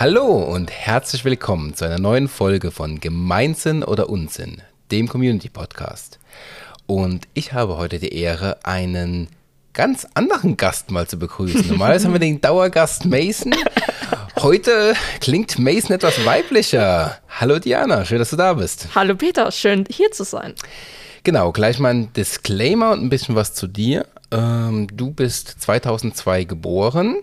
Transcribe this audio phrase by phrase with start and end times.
[0.00, 6.20] Hallo und herzlich willkommen zu einer neuen Folge von Gemeinsinn oder Unsinn, dem Community Podcast.
[6.86, 9.26] Und ich habe heute die Ehre, einen
[9.72, 11.66] ganz anderen Gast mal zu begrüßen.
[11.68, 13.56] Normalerweise haben wir den Dauergast Mason.
[14.38, 17.18] Heute klingt Mason etwas weiblicher.
[17.28, 18.90] Hallo Diana, schön, dass du da bist.
[18.94, 20.54] Hallo Peter, schön hier zu sein.
[21.24, 24.06] Genau, gleich mal ein Disclaimer und ein bisschen was zu dir.
[24.30, 27.16] Ähm, du bist 2002 geboren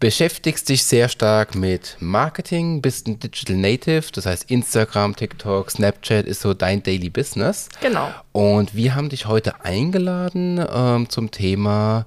[0.00, 6.26] beschäftigst dich sehr stark mit Marketing, bist ein Digital Native, das heißt Instagram, TikTok, Snapchat
[6.26, 7.68] ist so dein Daily Business.
[7.80, 8.10] Genau.
[8.32, 12.06] Und wir haben dich heute eingeladen ähm, zum Thema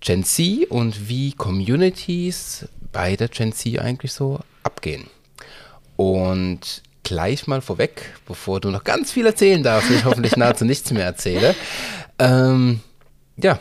[0.00, 5.08] Gen Z und wie Communities bei der Gen Z eigentlich so abgehen.
[5.96, 10.90] Und gleich mal vorweg, bevor du noch ganz viel erzählen darfst, ich hoffentlich nahezu nichts
[10.90, 11.54] mehr erzähle.
[12.16, 12.78] Ähm,
[13.36, 13.58] ja,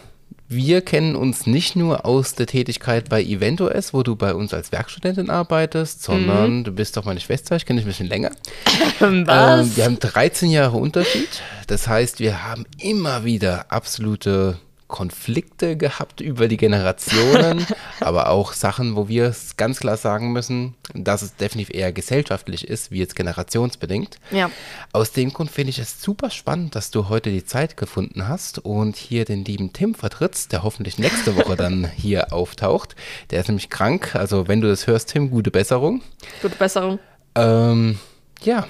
[0.54, 4.72] wir kennen uns nicht nur aus der Tätigkeit bei EventOS, wo du bei uns als
[4.72, 6.64] Werkstudentin arbeitest, sondern mhm.
[6.64, 8.32] du bist doch meine Schwester, ich kenne dich ein bisschen länger.
[9.00, 9.68] Was?
[9.68, 11.42] Ähm, wir haben 13 Jahre Unterschied.
[11.68, 14.58] Das heißt, wir haben immer wieder absolute
[14.94, 17.66] Konflikte gehabt über die Generationen,
[18.00, 22.68] aber auch Sachen, wo wir es ganz klar sagen müssen, dass es definitiv eher gesellschaftlich
[22.68, 24.20] ist, wie jetzt generationsbedingt.
[24.30, 24.52] Ja.
[24.92, 28.60] Aus dem Grund finde ich es super spannend, dass du heute die Zeit gefunden hast
[28.60, 32.96] und hier den lieben Tim vertrittst, der hoffentlich nächste Woche dann hier auftaucht.
[33.32, 36.04] Der ist nämlich krank, also wenn du das hörst, Tim, gute Besserung.
[36.44, 37.00] Gute Besserung.
[37.34, 37.98] Ähm,
[38.44, 38.68] ja,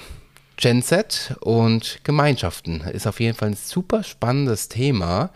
[0.56, 5.30] Gen Z und Gemeinschaften ist auf jeden Fall ein super spannendes Thema.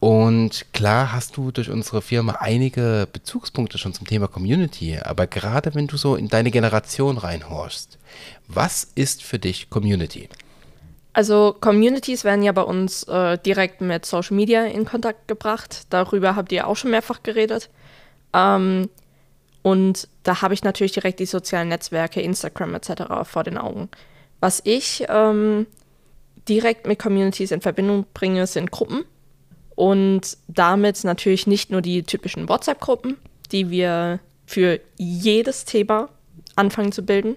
[0.00, 5.74] Und klar hast du durch unsere Firma einige Bezugspunkte schon zum Thema Community, aber gerade
[5.74, 7.98] wenn du so in deine Generation reinhorchst,
[8.46, 10.28] was ist für dich Community?
[11.14, 15.86] Also Communities werden ja bei uns äh, direkt mit Social Media in Kontakt gebracht.
[15.90, 17.68] Darüber habt ihr auch schon mehrfach geredet.
[18.32, 18.88] Ähm,
[19.62, 23.02] und da habe ich natürlich direkt die sozialen Netzwerke, Instagram etc.
[23.24, 23.88] vor den Augen.
[24.38, 25.66] Was ich ähm,
[26.48, 29.04] direkt mit Communities in Verbindung bringe, sind Gruppen
[29.78, 33.16] und damit natürlich nicht nur die typischen WhatsApp-Gruppen,
[33.52, 36.08] die wir für jedes Thema
[36.56, 37.36] anfangen zu bilden,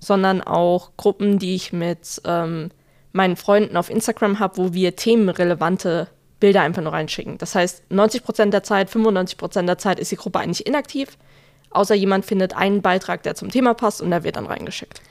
[0.00, 2.70] sondern auch Gruppen, die ich mit ähm,
[3.12, 6.08] meinen Freunden auf Instagram habe, wo wir themenrelevante
[6.40, 7.36] Bilder einfach nur reinschicken.
[7.36, 11.18] Das heißt, 90% der Zeit, 95% der Zeit ist die Gruppe eigentlich inaktiv,
[11.68, 15.02] außer jemand findet einen Beitrag, der zum Thema passt und der wird dann reingeschickt.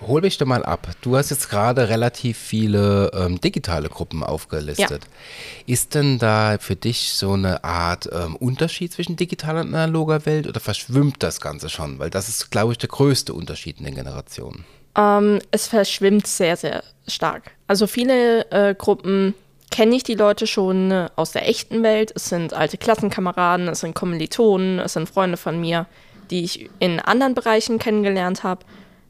[0.00, 0.88] Hol mich doch mal ab.
[1.00, 5.04] Du hast jetzt gerade relativ viele ähm, digitale Gruppen aufgelistet.
[5.04, 5.72] Ja.
[5.72, 10.46] Ist denn da für dich so eine Art ähm, Unterschied zwischen digitaler und analoger Welt
[10.46, 11.98] oder verschwimmt das Ganze schon?
[11.98, 14.64] Weil das ist, glaube ich, der größte Unterschied in den Generationen.
[14.96, 17.52] Ähm, es verschwimmt sehr, sehr stark.
[17.66, 19.34] Also viele äh, Gruppen
[19.70, 22.12] kenne ich die Leute schon äh, aus der echten Welt.
[22.14, 25.86] Es sind alte Klassenkameraden, es sind Kommilitonen, es sind Freunde von mir,
[26.30, 28.64] die ich in anderen Bereichen kennengelernt habe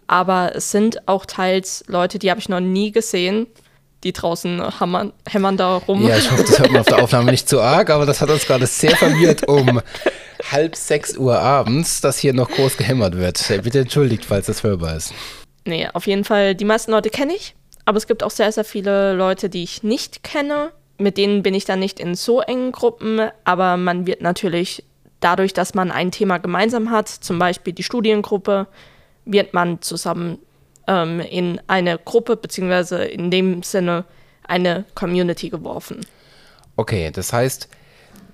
[0.07, 3.47] aber es sind auch teils Leute, die habe ich noch nie gesehen,
[4.05, 6.07] die draußen hammern, hämmern da rum.
[6.07, 8.31] Ja, ich hoffe, das hört man auf der Aufnahme nicht zu arg, aber das hat
[8.31, 9.81] uns gerade sehr verwirrt um
[10.51, 13.43] halb sechs Uhr abends, dass hier noch groß gehämmert wird.
[13.63, 15.13] Bitte entschuldigt, falls das hörbar ist.
[15.65, 18.65] Nee, auf jeden Fall, die meisten Leute kenne ich, aber es gibt auch sehr, sehr
[18.65, 20.71] viele Leute, die ich nicht kenne.
[20.99, 24.85] Mit denen bin ich dann nicht in so engen Gruppen, aber man wird natürlich
[25.21, 28.67] dadurch, dass man ein Thema gemeinsam hat, zum Beispiel die Studiengruppe,
[29.27, 30.39] wird man zusammen
[30.87, 34.05] ähm, in eine Gruppe, beziehungsweise in dem Sinne
[34.47, 36.07] eine Community geworfen.
[36.77, 37.69] Okay, das heißt,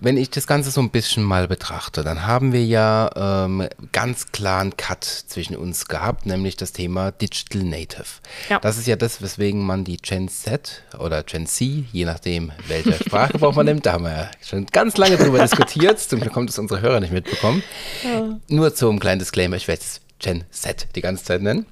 [0.02, 4.32] wenn ich das Ganze so ein bisschen mal betrachte, dann haben wir ja ähm, ganz
[4.32, 8.04] klaren Cut zwischen uns gehabt, nämlich das Thema Digital Native.
[8.48, 8.58] Ja.
[8.58, 12.94] Das ist ja das, weswegen man die Gen Z oder Gen Z, je nachdem, welche
[12.94, 16.00] Sprachgebrauch man nimmt, da haben wir ja schon ganz lange drüber diskutiert.
[16.00, 17.62] Zum Glück kommt es unsere Hörer nicht mitbekommen.
[18.02, 18.40] Ja.
[18.48, 21.66] Nur zum kleinen Disclaimer, ich werde es Gen Z die ganze Zeit nennen.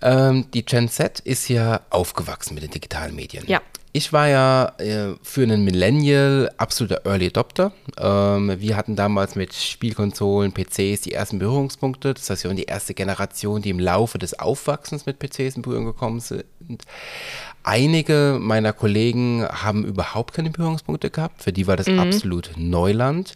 [0.00, 3.44] Ähm, die Gen Z ist ja aufgewachsen mit den digitalen Medien.
[3.46, 3.60] Ja.
[3.94, 7.72] Ich war ja äh, für einen Millennial absoluter Early Adopter.
[7.98, 12.14] Ähm, wir hatten damals mit Spielkonsolen, PCs die ersten Berührungspunkte.
[12.14, 15.62] Das heißt, wir waren die erste Generation, die im Laufe des Aufwachsens mit PCs in
[15.62, 16.46] Berührung gekommen sind.
[17.64, 21.42] Einige meiner Kollegen haben überhaupt keine Berührungspunkte gehabt.
[21.42, 21.98] Für die war das mhm.
[21.98, 23.34] absolut Neuland.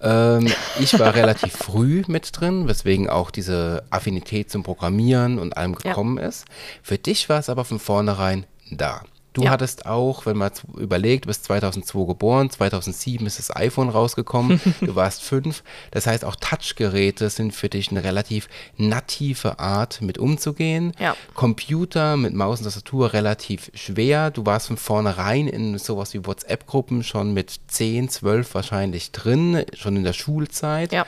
[0.00, 5.74] Ähm, ich war relativ früh mit drin, weswegen auch diese Affinität zum Programmieren und allem
[5.74, 6.26] gekommen ja.
[6.26, 6.46] ist.
[6.82, 9.02] Für dich war es aber von vornherein da.
[9.32, 9.50] Du ja.
[9.50, 14.94] hattest auch, wenn man überlegt, du bist 2002 geboren, 2007 ist das iPhone rausgekommen, du
[14.94, 15.62] warst fünf.
[15.90, 20.92] Das heißt, auch Touchgeräte sind für dich eine relativ native Art, mit umzugehen.
[20.98, 21.16] Ja.
[21.34, 24.30] Computer mit Maus und Tastatur relativ schwer.
[24.30, 29.96] Du warst von vornherein in sowas wie WhatsApp-Gruppen schon mit 10, 12 wahrscheinlich drin, schon
[29.96, 30.92] in der Schulzeit.
[30.92, 31.06] Ja.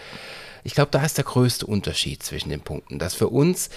[0.62, 3.68] ich glaube, da ist der größte Unterschied zwischen den Punkten, dass für uns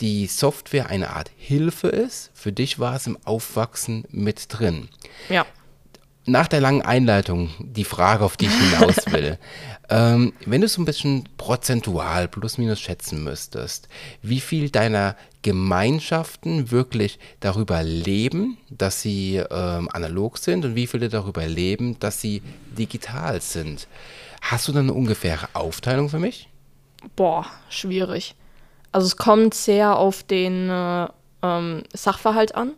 [0.00, 2.30] die Software eine Art Hilfe ist.
[2.34, 4.88] Für dich war es im Aufwachsen mit drin.
[5.28, 5.46] Ja.
[6.26, 9.38] Nach der langen Einleitung die Frage, auf die ich hinaus will.
[9.88, 13.88] ähm, wenn du so ein bisschen prozentual plus minus schätzen müsstest,
[14.22, 21.08] wie viel deiner Gemeinschaften wirklich darüber leben, dass sie ähm, analog sind und wie viele
[21.08, 22.42] darüber leben, dass sie
[22.78, 23.88] digital sind.
[24.42, 26.48] Hast du da eine ungefähre Aufteilung für mich?
[27.16, 28.34] Boah, schwierig.
[28.92, 31.06] Also es kommt sehr auf den äh,
[31.42, 32.72] ähm, Sachverhalt an.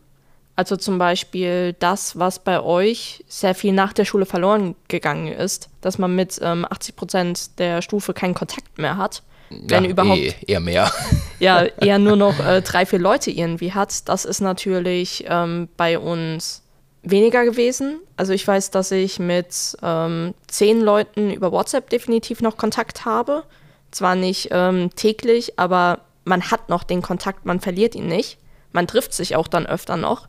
[0.55, 5.71] Also zum Beispiel das, was bei euch sehr viel nach der Schule verloren gegangen ist,
[5.81, 9.23] dass man mit ähm, 80 Prozent der Stufe keinen Kontakt mehr hat.
[9.49, 10.19] Wenn ja, überhaupt.
[10.19, 10.91] Eh, eher mehr.
[11.39, 14.09] Ja, eher nur noch äh, drei, vier Leute irgendwie hat.
[14.09, 16.63] Das ist natürlich ähm, bei uns
[17.03, 17.99] weniger gewesen.
[18.17, 23.43] Also ich weiß, dass ich mit ähm, zehn Leuten über WhatsApp definitiv noch Kontakt habe.
[23.93, 28.39] Zwar nicht ähm, täglich, aber man hat noch den Kontakt, man verliert ihn nicht.
[28.73, 30.29] Man trifft sich auch dann öfter noch.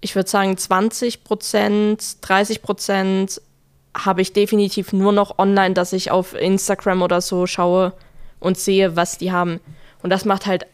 [0.00, 3.42] Ich würde sagen, 20 Prozent, 30 Prozent
[3.94, 7.92] habe ich definitiv nur noch online, dass ich auf Instagram oder so schaue
[8.38, 9.60] und sehe, was die haben.
[10.02, 10.66] Und das macht halt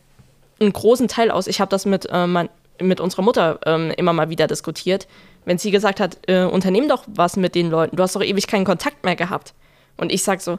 [0.60, 1.46] einen großen Teil aus.
[1.46, 2.48] Ich habe das mit, äh, mein,
[2.80, 5.08] mit unserer Mutter ähm, immer mal wieder diskutiert.
[5.44, 8.46] Wenn sie gesagt hat, äh, unternehm doch was mit den Leuten, du hast doch ewig
[8.46, 9.54] keinen Kontakt mehr gehabt.
[9.96, 10.58] Und ich sage so,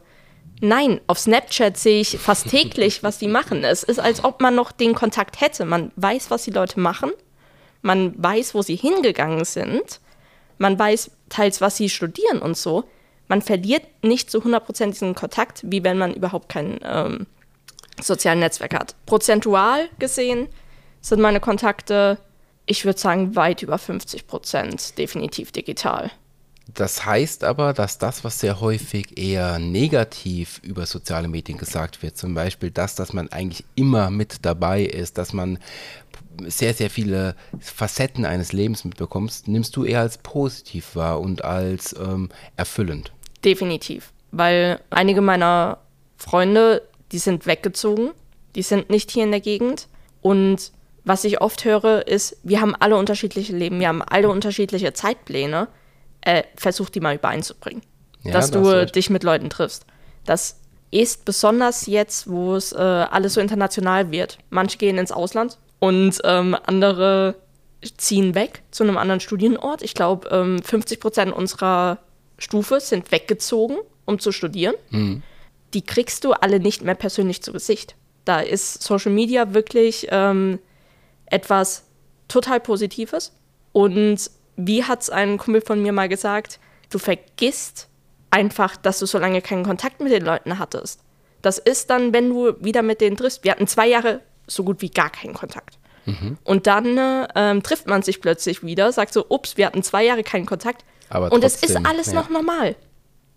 [0.61, 3.63] nein, auf Snapchat sehe ich fast täglich, was die machen.
[3.63, 5.65] Es ist, als ob man noch den Kontakt hätte.
[5.65, 7.11] Man weiß, was die Leute machen.
[7.81, 9.99] Man weiß, wo sie hingegangen sind.
[10.57, 12.85] Man weiß teils, was sie studieren und so.
[13.27, 17.27] Man verliert nicht zu 100% diesen Kontakt, wie wenn man überhaupt kein ähm,
[18.01, 18.95] soziales Netzwerk hat.
[19.05, 20.47] Prozentual gesehen
[21.01, 22.17] sind meine Kontakte,
[22.65, 26.11] ich würde sagen, weit über 50% definitiv digital.
[26.73, 32.17] Das heißt aber, dass das, was sehr häufig eher negativ über soziale Medien gesagt wird,
[32.17, 35.59] zum Beispiel das, dass man eigentlich immer mit dabei ist, dass man
[36.45, 41.95] sehr, sehr viele Facetten eines Lebens mitbekommst, nimmst du eher als positiv wahr und als
[41.97, 43.11] ähm, erfüllend.
[43.43, 44.11] Definitiv.
[44.31, 45.79] Weil einige meiner
[46.17, 48.11] Freunde, die sind weggezogen,
[48.55, 49.87] die sind nicht hier in der Gegend.
[50.21, 50.71] Und
[51.05, 55.67] was ich oft höre, ist, wir haben alle unterschiedliche Leben, wir haben alle unterschiedliche Zeitpläne.
[56.27, 57.81] Äh, versuch die mal übereinzubringen.
[58.23, 59.85] Ja, dass das du dich mit Leuten triffst.
[60.25, 60.59] Das
[60.91, 64.37] ist besonders jetzt, wo es äh, alles so international wird.
[64.49, 67.35] Manche gehen ins Ausland und ähm, andere
[67.95, 69.81] ziehen weg zu einem anderen Studienort.
[69.81, 71.99] Ich glaube, ähm, 50 Prozent unserer
[72.37, 74.75] Stufe sind weggezogen, um zu studieren.
[74.89, 75.23] Mhm.
[75.73, 77.95] Die kriegst du alle nicht mehr persönlich zu Gesicht.
[78.25, 80.59] Da ist Social Media wirklich ähm,
[81.27, 81.85] etwas
[82.27, 83.31] total Positives.
[83.71, 86.59] Und wie hat es ein Kumpel von mir mal gesagt,
[86.89, 87.87] du vergisst
[88.31, 91.01] einfach, dass du so lange keinen Kontakt mit den Leuten hattest.
[91.41, 93.43] Das ist dann, wenn du wieder mit denen triffst.
[93.43, 95.77] Wir hatten zwei Jahre so gut wie gar keinen Kontakt.
[96.05, 96.37] Mhm.
[96.43, 100.23] Und dann äh, trifft man sich plötzlich wieder, sagt so, ups, wir hatten zwei Jahre
[100.23, 100.83] keinen Kontakt.
[101.09, 102.13] Aber und es ist alles ja.
[102.13, 102.75] noch normal.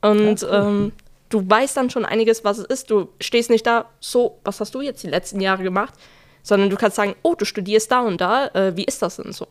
[0.01, 0.93] Und ja, ähm,
[1.29, 2.91] du weißt dann schon einiges, was es ist.
[2.91, 5.95] Du stehst nicht da, so, was hast du jetzt die letzten Jahre gemacht?
[6.43, 9.33] Sondern du kannst sagen, oh, du studierst da und da, äh, wie ist das denn
[9.33, 9.47] so?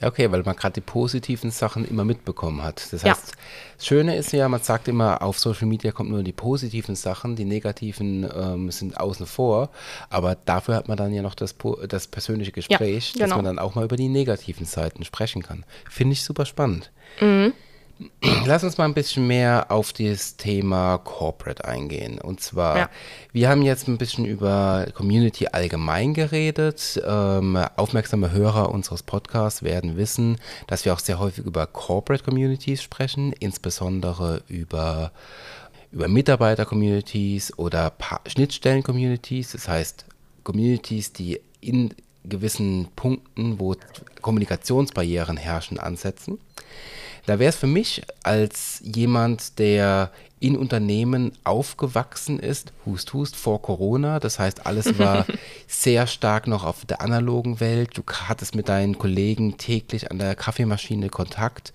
[0.00, 2.92] Okay, weil man gerade die positiven Sachen immer mitbekommen hat.
[2.92, 3.34] Das heißt, ja.
[3.76, 7.36] das Schöne ist ja, man sagt immer, auf Social Media kommt nur die positiven Sachen,
[7.36, 9.70] die negativen ähm, sind außen vor.
[10.10, 11.54] Aber dafür hat man dann ja noch das,
[11.88, 13.26] das persönliche Gespräch, ja, genau.
[13.26, 15.64] dass man dann auch mal über die negativen Seiten sprechen kann.
[15.88, 16.90] Finde ich super spannend.
[17.20, 17.52] Mhm.
[18.46, 22.20] Lass uns mal ein bisschen mehr auf das Thema Corporate eingehen.
[22.20, 22.90] Und zwar, ja.
[23.32, 27.00] wir haben jetzt ein bisschen über Community allgemein geredet.
[27.06, 32.82] Ähm, aufmerksame Hörer unseres Podcasts werden wissen, dass wir auch sehr häufig über Corporate Communities
[32.82, 35.12] sprechen, insbesondere über,
[35.92, 37.92] über Mitarbeiter-Communities oder
[38.26, 39.52] Schnittstellen-Communities.
[39.52, 40.06] Das heißt,
[40.44, 41.94] Communities, die in
[42.24, 43.76] gewissen Punkten, wo
[44.22, 46.38] Kommunikationsbarrieren herrschen, ansetzen.
[47.26, 53.62] Da wäre es für mich als jemand, der in Unternehmen aufgewachsen ist, hust, hust, vor
[53.62, 54.20] Corona.
[54.20, 55.24] Das heißt, alles war
[55.66, 57.96] sehr stark noch auf der analogen Welt.
[57.96, 61.72] Du hattest mit deinen Kollegen täglich an der Kaffeemaschine Kontakt.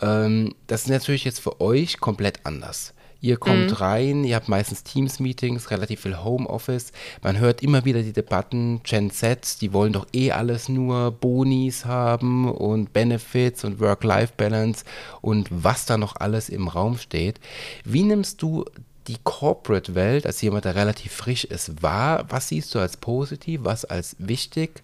[0.00, 2.94] Ähm, das ist natürlich jetzt für euch komplett anders.
[3.20, 3.76] Ihr kommt mhm.
[3.76, 6.92] rein, ihr habt meistens Teams-Meetings, relativ viel Homeoffice.
[7.22, 11.84] Man hört immer wieder die Debatten, Gen Z, die wollen doch eh alles nur Bonis
[11.84, 14.84] haben und Benefits und Work-Life-Balance
[15.20, 17.40] und was da noch alles im Raum steht.
[17.84, 18.64] Wie nimmst du
[19.08, 22.26] die Corporate-Welt als jemand, der relativ frisch ist, wahr?
[22.28, 24.82] Was siehst du als positiv, was als wichtig?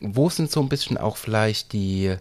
[0.00, 2.16] Wo sind so ein bisschen auch vielleicht die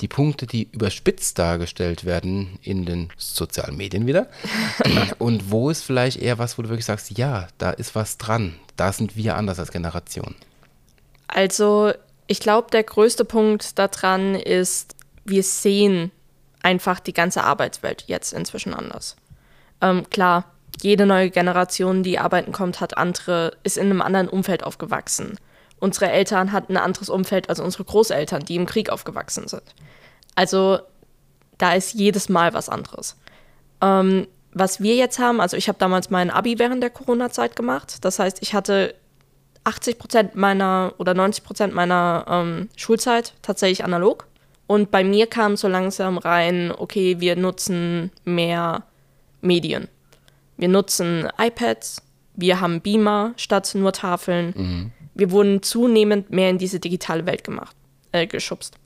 [0.00, 4.28] die Punkte, die überspitzt dargestellt werden in den sozialen Medien wieder?
[5.18, 8.54] Und wo ist vielleicht eher was, wo du wirklich sagst, ja, da ist was dran,
[8.76, 10.34] da sind wir anders als Generation?
[11.28, 11.92] Also
[12.26, 16.10] ich glaube, der größte Punkt daran ist, wir sehen
[16.62, 19.16] einfach die ganze Arbeitswelt jetzt inzwischen anders.
[19.80, 20.44] Ähm, klar,
[20.82, 25.38] jede neue Generation, die arbeiten kommt, hat andere, ist in einem anderen Umfeld aufgewachsen.
[25.80, 29.62] Unsere Eltern hatten ein anderes Umfeld als unsere Großeltern, die im Krieg aufgewachsen sind.
[30.34, 30.78] Also
[31.58, 33.16] da ist jedes Mal was anderes.
[33.80, 38.04] Ähm, was wir jetzt haben, also ich habe damals mein Abi während der Corona-Zeit gemacht.
[38.04, 38.94] Das heißt, ich hatte
[39.64, 44.26] 80 Prozent meiner oder 90 Prozent meiner ähm, Schulzeit tatsächlich analog.
[44.66, 48.84] Und bei mir kam so langsam rein, okay, wir nutzen mehr
[49.40, 49.88] Medien.
[50.56, 52.02] Wir nutzen iPads,
[52.36, 54.54] wir haben Beamer statt nur Tafeln.
[54.56, 54.92] Mhm.
[55.20, 57.76] Wir wurden zunehmend mehr in diese digitale Welt gemacht,
[58.12, 58.76] äh, geschubst.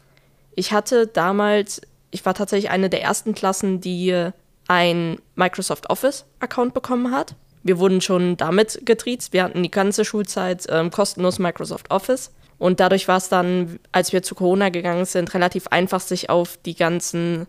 [0.56, 4.30] Ich hatte damals, ich war tatsächlich eine der ersten Klassen, die
[4.66, 7.36] ein Microsoft Office-Account bekommen hat.
[7.62, 9.32] Wir wurden schon damit getriezt.
[9.32, 12.32] Wir hatten die ganze Schulzeit ähm, kostenlos Microsoft Office.
[12.58, 16.56] Und dadurch war es dann, als wir zu Corona gegangen sind, relativ einfach, sich auf
[16.56, 17.46] die ganzen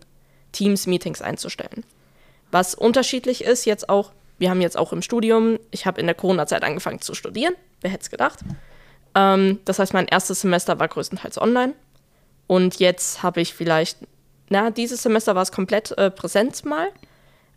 [0.52, 1.82] Teams-Meetings einzustellen.
[2.52, 6.14] Was unterschiedlich ist jetzt auch, wir haben jetzt auch im Studium, ich habe in der
[6.14, 8.38] Corona-Zeit angefangen zu studieren, wer hätte es gedacht.
[9.16, 11.74] Ähm, das heißt, mein erstes Semester war größtenteils online.
[12.46, 13.98] Und jetzt habe ich vielleicht,
[14.50, 16.88] na, dieses Semester war es komplett äh, Präsenz mal.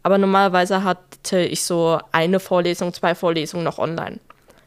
[0.02, 4.20] Aber normalerweise hatte ich so eine Vorlesung, zwei Vorlesungen noch online.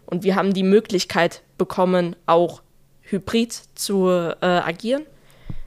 [0.04, 2.60] Und wir haben die Möglichkeit bekommen, auch
[3.00, 5.06] hybrid zu äh, agieren.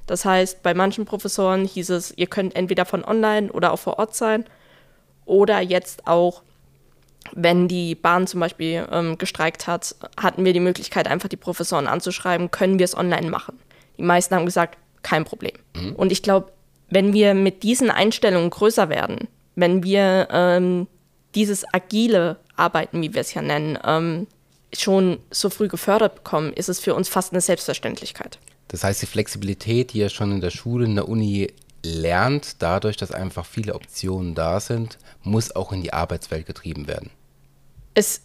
[0.05, 3.97] Das heißt, bei manchen Professoren hieß es, ihr könnt entweder von online oder auch vor
[3.97, 4.45] Ort sein.
[5.25, 6.43] Oder jetzt auch,
[7.33, 11.87] wenn die Bahn zum Beispiel ähm, gestreikt hat, hatten wir die Möglichkeit, einfach die Professoren
[11.87, 13.59] anzuschreiben, können wir es online machen.
[13.97, 15.53] Die meisten haben gesagt, kein Problem.
[15.75, 15.93] Mhm.
[15.93, 16.51] Und ich glaube,
[16.89, 20.87] wenn wir mit diesen Einstellungen größer werden, wenn wir ähm,
[21.33, 24.27] dieses agile Arbeiten, wie wir es ja nennen, ähm,
[24.73, 28.39] schon so früh gefördert bekommen, ist es für uns fast eine Selbstverständlichkeit.
[28.67, 31.53] Das heißt, die Flexibilität, die ihr schon in der Schule, in der Uni
[31.85, 37.11] lernt, dadurch, dass einfach viele Optionen da sind, muss auch in die Arbeitswelt getrieben werden.
[37.93, 38.21] Es,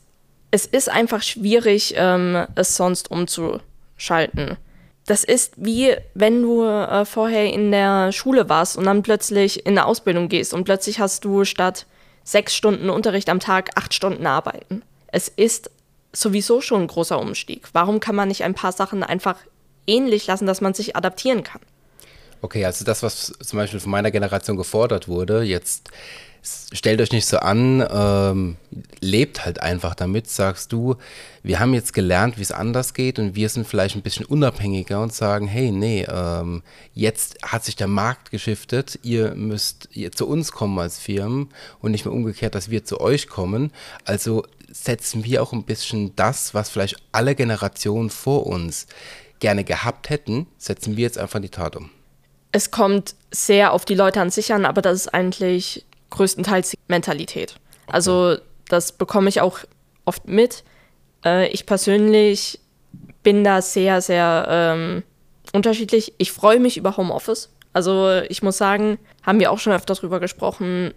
[0.51, 4.57] es ist einfach schwierig, ähm, es sonst umzuschalten.
[5.07, 9.79] Das ist wie wenn du äh, vorher in der Schule warst und dann plötzlich in
[9.79, 11.87] eine Ausbildung gehst und plötzlich hast du statt
[12.25, 14.83] sechs Stunden Unterricht am Tag acht Stunden arbeiten.
[15.09, 15.71] Es ist
[16.13, 17.69] sowieso schon ein großer Umstieg.
[17.73, 19.37] Warum kann man nicht ein paar Sachen einfach
[19.87, 21.61] ähnlich lassen, dass man sich adaptieren kann?
[22.43, 25.91] Okay, also das, was zum Beispiel von meiner Generation gefordert wurde, jetzt
[26.43, 28.57] stellt euch nicht so an, ähm,
[29.01, 30.97] lebt halt einfach damit, sagst du,
[31.43, 35.03] wir haben jetzt gelernt, wie es anders geht und wir sind vielleicht ein bisschen unabhängiger
[35.03, 36.63] und sagen, hey, nee, ähm,
[36.95, 41.91] jetzt hat sich der Markt geschiftet, ihr müsst ihr zu uns kommen als Firmen und
[41.91, 43.71] nicht mehr umgekehrt, dass wir zu euch kommen.
[44.05, 48.87] Also setzen wir auch ein bisschen das, was vielleicht alle Generationen vor uns
[49.41, 51.91] gerne gehabt hätten, setzen wir jetzt einfach in die Tat um
[52.53, 57.55] es kommt sehr auf die Leute an sich an, aber das ist eigentlich größtenteils Mentalität.
[57.87, 57.93] Okay.
[57.93, 58.37] Also
[58.69, 59.61] das bekomme ich auch
[60.05, 60.65] oft mit.
[61.25, 62.61] Äh, ich persönlich
[63.23, 65.03] bin da sehr, sehr ähm,
[65.53, 66.15] unterschiedlich.
[66.19, 67.51] Ich freue mich über Homeoffice.
[67.73, 70.93] Also ich muss sagen, haben wir auch schon öfter darüber gesprochen,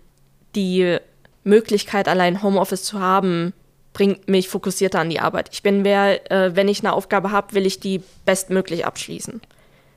[0.55, 0.97] die
[1.43, 3.53] Möglichkeit, allein Homeoffice zu haben,
[3.91, 5.49] bringt mich fokussierter an die Arbeit.
[5.51, 9.41] Ich bin wer, äh, wenn ich eine Aufgabe habe, will ich die bestmöglich abschließen.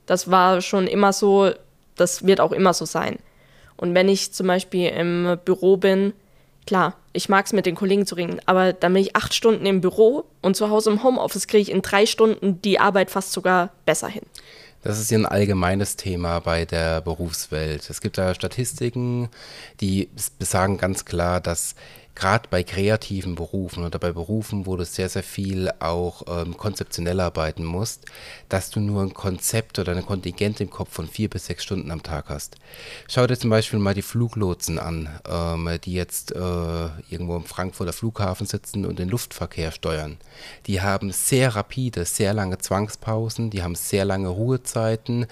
[0.07, 1.51] Das war schon immer so,
[1.97, 3.19] das wird auch immer so sein.
[3.77, 6.13] Und wenn ich zum Beispiel im Büro bin,
[6.67, 9.67] klar, ich mag es mit den Kollegen zu reden, aber dann bin ich acht Stunden
[9.67, 13.33] im Büro und zu Hause im Homeoffice kriege ich in drei Stunden die Arbeit fast
[13.33, 14.23] sogar besser hin.
[14.83, 17.91] Das ist ja ein allgemeines Thema bei der Berufswelt.
[17.91, 19.29] Es gibt da Statistiken,
[19.81, 20.09] die
[20.39, 21.75] besagen ganz klar, dass
[22.17, 27.21] gerade bei kreativen Berufen oder bei Berufen, wo du sehr, sehr viel auch ähm, konzeptionell
[27.21, 28.07] arbeiten musst,
[28.49, 31.91] dass du nur ein Konzept oder ein Kontingent im Kopf von vier bis sechs Stunden
[31.91, 32.57] am Tag hast.
[33.07, 36.39] Schau dir zum Beispiel mal die Fluglotsen an, ähm, die jetzt äh,
[37.11, 40.17] irgendwo im Frankfurter Flughafen sitzen und den Luftverkehr steuern.
[40.67, 45.27] Die haben sehr rapide, sehr lange Zwangspausen, die haben sehr lange Ruhezeiten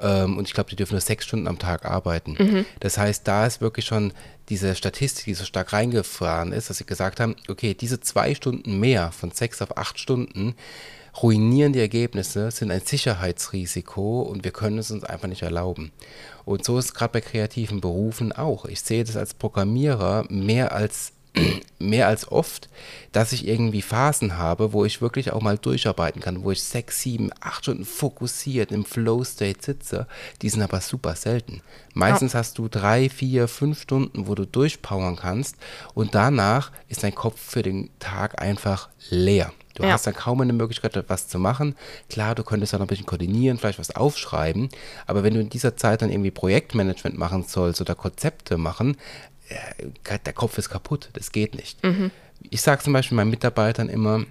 [0.00, 2.36] ähm, und ich glaube, die dürfen nur sechs Stunden am Tag arbeiten.
[2.38, 2.66] Mhm.
[2.80, 4.14] Das heißt, da ist wirklich schon
[4.50, 8.78] diese Statistik, die so stark reingefahren ist, dass sie gesagt haben, okay, diese zwei Stunden
[8.80, 10.54] mehr von sechs auf acht Stunden
[11.22, 15.92] ruinieren die Ergebnisse, sind ein Sicherheitsrisiko und wir können es uns einfach nicht erlauben.
[16.44, 18.64] Und so ist es gerade bei kreativen Berufen auch.
[18.64, 21.12] Ich sehe das als Programmierer mehr als
[21.78, 22.68] mehr als oft,
[23.12, 27.00] dass ich irgendwie Phasen habe, wo ich wirklich auch mal durcharbeiten kann, wo ich sechs,
[27.00, 30.06] sieben, acht Stunden fokussiert im Flow-State sitze.
[30.42, 31.62] Die sind aber super selten.
[31.94, 32.40] Meistens ja.
[32.40, 35.56] hast du drei, vier, fünf Stunden, wo du durchpowern kannst
[35.94, 39.52] und danach ist dein Kopf für den Tag einfach leer.
[39.74, 39.92] Du ja.
[39.92, 41.74] hast dann kaum eine Möglichkeit, etwas zu machen.
[42.10, 44.68] Klar, du könntest dann ein bisschen koordinieren, vielleicht was aufschreiben,
[45.06, 48.96] aber wenn du in dieser Zeit dann irgendwie Projektmanagement machen sollst oder Konzepte machen,
[50.24, 51.82] der Kopf ist kaputt, das geht nicht.
[51.84, 52.10] Mhm.
[52.50, 54.24] Ich sage zum Beispiel meinen Mitarbeitern immer,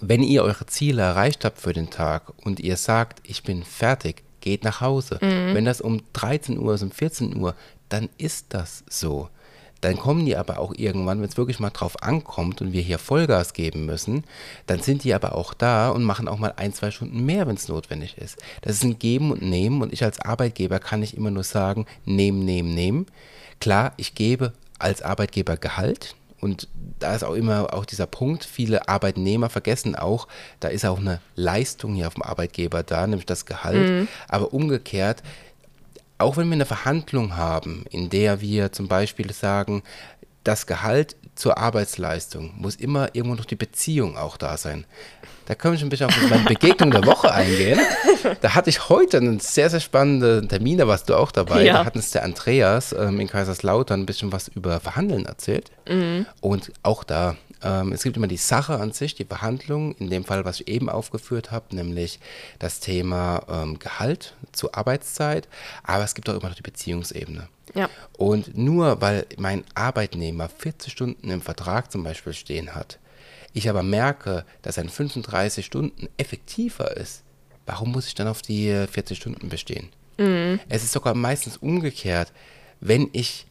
[0.00, 4.22] wenn ihr eure Ziele erreicht habt für den Tag und ihr sagt, ich bin fertig,
[4.40, 5.18] geht nach Hause.
[5.20, 5.54] Mhm.
[5.54, 7.54] Wenn das um 13 Uhr ist, um 14 Uhr,
[7.88, 9.28] dann ist das so.
[9.80, 12.98] Dann kommen die aber auch irgendwann, wenn es wirklich mal drauf ankommt und wir hier
[12.98, 14.24] Vollgas geben müssen,
[14.66, 17.54] dann sind die aber auch da und machen auch mal ein, zwei Stunden mehr, wenn
[17.54, 18.38] es notwendig ist.
[18.62, 21.86] Das ist ein Geben und Nehmen und ich als Arbeitgeber kann nicht immer nur sagen,
[22.04, 23.06] nehmen, nehmen, nehmen.
[23.60, 26.68] Klar, ich gebe als Arbeitgeber Gehalt, und
[27.00, 30.28] da ist auch immer auch dieser Punkt, viele Arbeitnehmer vergessen auch,
[30.60, 33.88] da ist auch eine Leistung hier auf dem Arbeitgeber da, nämlich das Gehalt.
[33.88, 34.08] Mhm.
[34.28, 35.22] Aber umgekehrt,
[36.18, 39.82] auch wenn wir eine Verhandlung haben, in der wir zum Beispiel sagen,
[40.44, 44.84] das Gehalt zur Arbeitsleistung muss immer irgendwo noch die Beziehung auch da sein.
[45.48, 47.80] Da können wir schon ein bisschen auf meine Begegnung der Woche eingehen.
[48.42, 51.64] Da hatte ich heute einen sehr, sehr spannenden Termin, da warst du auch dabei.
[51.64, 51.72] Ja.
[51.72, 55.70] Da hat uns der Andreas ähm, in Kaiserslautern ein bisschen was über Verhandeln erzählt.
[55.88, 56.26] Mhm.
[56.42, 60.24] Und auch da, ähm, es gibt immer die Sache an sich, die Verhandlung, in dem
[60.24, 62.20] Fall, was ich eben aufgeführt habe, nämlich
[62.58, 65.48] das Thema ähm, Gehalt zur Arbeitszeit.
[65.82, 67.48] Aber es gibt auch immer noch die Beziehungsebene.
[67.74, 67.88] Ja.
[68.16, 72.98] Und nur weil mein Arbeitnehmer 40 Stunden im Vertrag zum Beispiel stehen hat,
[73.52, 77.22] ich aber merke, dass ein 35 Stunden effektiver ist,
[77.66, 79.88] warum muss ich dann auf die 40 Stunden bestehen?
[80.18, 80.60] Mhm.
[80.68, 82.32] Es ist sogar meistens umgekehrt,
[82.80, 83.46] wenn ich,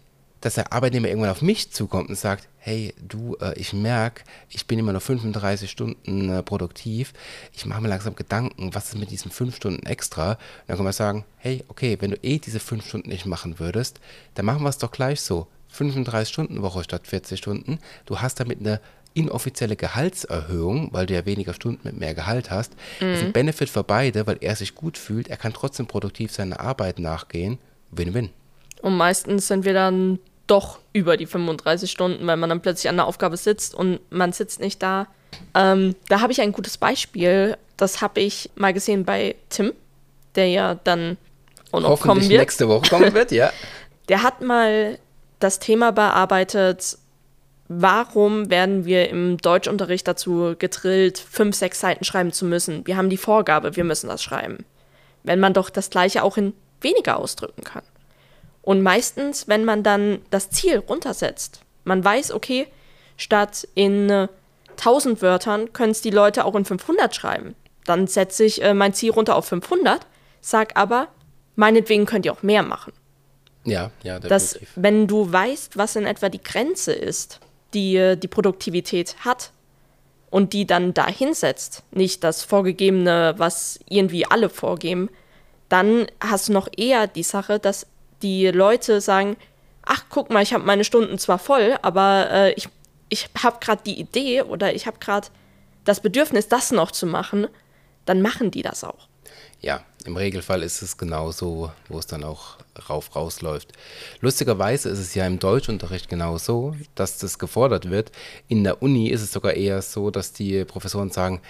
[0.47, 4.65] dass der Arbeitnehmer irgendwann auf mich zukommt und sagt, hey, du, äh, ich merke, ich
[4.65, 7.13] bin immer nur 35 Stunden äh, produktiv,
[7.53, 10.31] ich mache mir langsam Gedanken, was ist mit diesen 5 Stunden extra?
[10.31, 13.59] Und dann kann man sagen, hey, okay, wenn du eh diese 5 Stunden nicht machen
[13.59, 13.99] würdest,
[14.35, 15.47] dann machen wir es doch gleich so.
[15.69, 17.79] 35 Stunden Woche statt 40 Stunden.
[18.05, 18.79] Du hast damit eine
[19.13, 23.13] inoffizielle Gehaltserhöhung, weil du ja weniger Stunden mit mehr Gehalt hast, mhm.
[23.13, 26.61] ist ein Benefit für beide, weil er sich gut fühlt, er kann trotzdem produktiv seiner
[26.61, 27.57] Arbeit nachgehen.
[27.91, 28.29] Win-win.
[28.81, 32.95] Und meistens sind wir dann doch über die 35 Stunden, weil man dann plötzlich an
[32.95, 35.07] der Aufgabe sitzt und man sitzt nicht da.
[35.53, 37.57] Ähm, da habe ich ein gutes Beispiel.
[37.75, 39.73] Das habe ich mal gesehen bei Tim,
[40.35, 41.17] der ja dann
[41.71, 42.39] auch noch kommen wird.
[42.41, 43.51] nächste Woche kommen wird, ja.
[44.09, 44.97] Der hat mal
[45.39, 46.97] das Thema bearbeitet,
[47.67, 52.87] warum werden wir im Deutschunterricht dazu gedrillt, fünf, sechs Seiten schreiben zu müssen?
[52.87, 54.65] Wir haben die Vorgabe, wir müssen das schreiben.
[55.23, 57.83] Wenn man doch das Gleiche auch in weniger ausdrücken kann.
[58.67, 62.67] Und meistens, wenn man dann das Ziel runtersetzt, man weiß, okay,
[63.15, 64.27] statt in äh,
[64.71, 67.55] 1000 Wörtern können es die Leute auch in 500 schreiben.
[67.85, 70.05] Dann setze ich äh, mein Ziel runter auf 500,
[70.41, 71.07] sag aber,
[71.55, 72.91] meinetwegen könnt ihr auch mehr machen.
[73.63, 74.27] Ja, ja, definitiv.
[74.27, 77.39] Dass, wenn du weißt, was in etwa die Grenze ist,
[77.73, 79.53] die die Produktivität hat
[80.29, 85.09] und die dann dahin setzt, nicht das Vorgegebene, was irgendwie alle vorgeben,
[85.69, 87.87] dann hast du noch eher die Sache, dass
[88.21, 89.37] die Leute sagen,
[89.83, 92.69] ach guck mal, ich habe meine Stunden zwar voll, aber äh, ich,
[93.09, 95.27] ich habe gerade die Idee oder ich habe gerade
[95.85, 97.47] das Bedürfnis, das noch zu machen,
[98.05, 99.07] dann machen die das auch.
[99.61, 102.57] Ja, im Regelfall ist es genauso, wo es dann auch
[102.89, 103.73] rauf rausläuft.
[104.21, 108.11] Lustigerweise ist es ja im Deutschunterricht genauso, dass das gefordert wird.
[108.47, 111.41] In der Uni ist es sogar eher so, dass die Professoren sagen,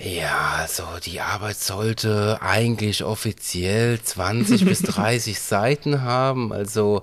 [0.00, 6.52] ja, also die Arbeit sollte eigentlich offiziell 20 bis 30 Seiten haben.
[6.52, 7.02] Also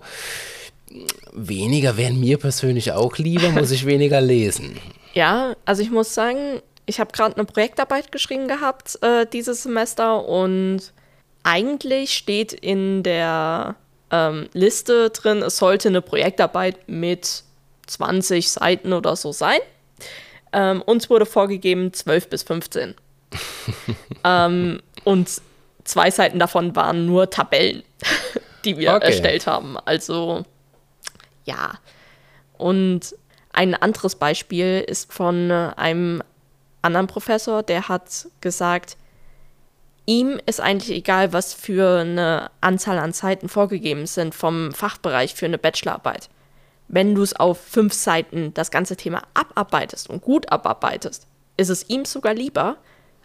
[1.31, 4.77] weniger wären mir persönlich auch lieber, muss ich weniger lesen.
[5.13, 10.25] Ja, also ich muss sagen, ich habe gerade eine Projektarbeit geschrieben gehabt äh, dieses Semester
[10.25, 10.93] und
[11.43, 13.75] eigentlich steht in der
[14.09, 17.43] ähm, Liste drin, es sollte eine Projektarbeit mit
[17.87, 19.59] 20 Seiten oder so sein.
[20.53, 22.95] Ähm, uns wurde vorgegeben 12 bis 15.
[24.23, 25.41] ähm, und
[25.83, 27.83] zwei Seiten davon waren nur Tabellen,
[28.65, 29.05] die wir okay.
[29.07, 29.77] erstellt haben.
[29.85, 30.43] Also
[31.45, 31.73] ja.
[32.57, 33.15] Und
[33.53, 36.21] ein anderes Beispiel ist von einem
[36.81, 38.97] anderen Professor, der hat gesagt,
[40.05, 45.45] ihm ist eigentlich egal, was für eine Anzahl an Seiten vorgegeben sind vom Fachbereich für
[45.45, 46.29] eine Bachelorarbeit.
[46.93, 51.25] Wenn du es auf fünf Seiten das ganze Thema abarbeitest und gut abarbeitest,
[51.57, 52.75] ist es ihm sogar lieber,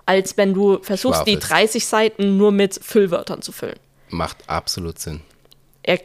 [0.05, 1.41] als wenn du versuchst, Schwafels.
[1.41, 3.79] die 30 Seiten nur mit Füllwörtern zu füllen.
[4.09, 5.21] Macht absolut Sinn.
[5.83, 5.99] Er,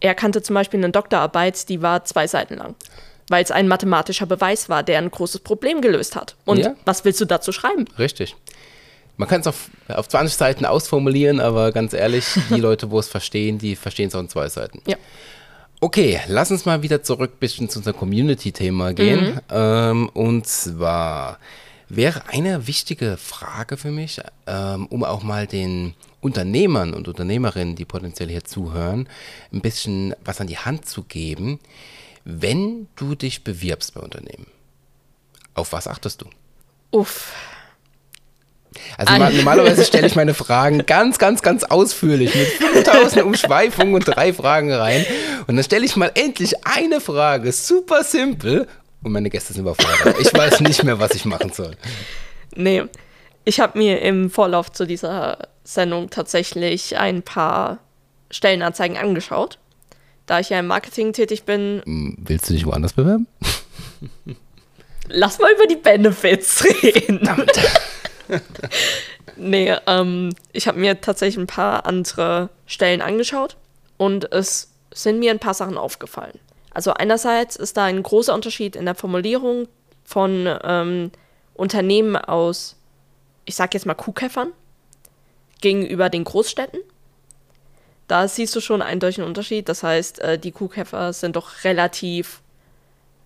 [0.00, 2.74] er kannte zum Beispiel eine Doktorarbeit, die war zwei Seiten lang.
[3.28, 6.36] weil es ein mathematischer Beweis war, der ein großes Problem gelöst hat.
[6.44, 6.74] Und Ja.
[6.84, 7.84] was willst du dazu schreiben?
[7.98, 8.36] Richtig.
[9.16, 13.08] Man kann es auf, auf 20 Seiten ausformulieren, aber ganz ehrlich, die Leute, wo es
[13.08, 14.80] verstehen, die verstehen es auch in zwei Seiten.
[14.86, 14.96] Ja.
[15.80, 19.40] Okay, lass uns mal wieder zurück ein bisschen zu unserem Community-Thema gehen.
[19.50, 21.38] Ähm, und zwar
[21.88, 27.84] wäre eine wichtige Frage für mich, ähm, um auch mal den Unternehmern und Unternehmerinnen, die
[27.84, 29.08] potenziell hier zuhören,
[29.52, 31.60] ein bisschen was an die Hand zu geben,
[32.24, 34.46] wenn du dich bewirbst bei Unternehmen.
[35.54, 36.26] Auf was achtest du?
[36.90, 37.34] Uff.
[38.98, 44.04] Also normal- normalerweise stelle ich meine Fragen ganz, ganz, ganz ausführlich mit 5000 Umschweifungen und
[44.06, 45.04] drei Fragen rein.
[45.46, 48.66] Und dann stelle ich mal endlich eine Frage, super simpel.
[49.02, 50.16] Und meine Gäste sind überfordert.
[50.20, 51.72] Ich weiß nicht mehr, was ich machen soll.
[52.54, 52.84] Nee,
[53.44, 57.78] ich habe mir im Vorlauf zu dieser Sendung tatsächlich ein paar
[58.30, 59.58] Stellenanzeigen angeschaut.
[60.26, 63.28] Da ich ja im Marketing tätig bin, Hm, Willst du dich woanders bewerben?
[65.08, 67.20] lass mal über die Benefits reden.
[69.36, 73.56] nee, ähm, ich habe mir tatsächlich ein paar andere Stellen angeschaut
[73.96, 76.38] und es sind mir ein paar Sachen aufgefallen.
[76.72, 79.68] Also einerseits ist da ein großer Unterschied in der Formulierung
[80.04, 81.10] von ähm,
[81.54, 82.76] Unternehmen aus,
[83.44, 84.52] ich sag jetzt mal Kuhkäffern,
[85.60, 86.80] gegenüber den Großstädten.
[88.08, 89.68] Da siehst du schon einen deutlichen Unterschied.
[89.68, 92.42] Das heißt, äh, die Kuhkäfer sind doch relativ,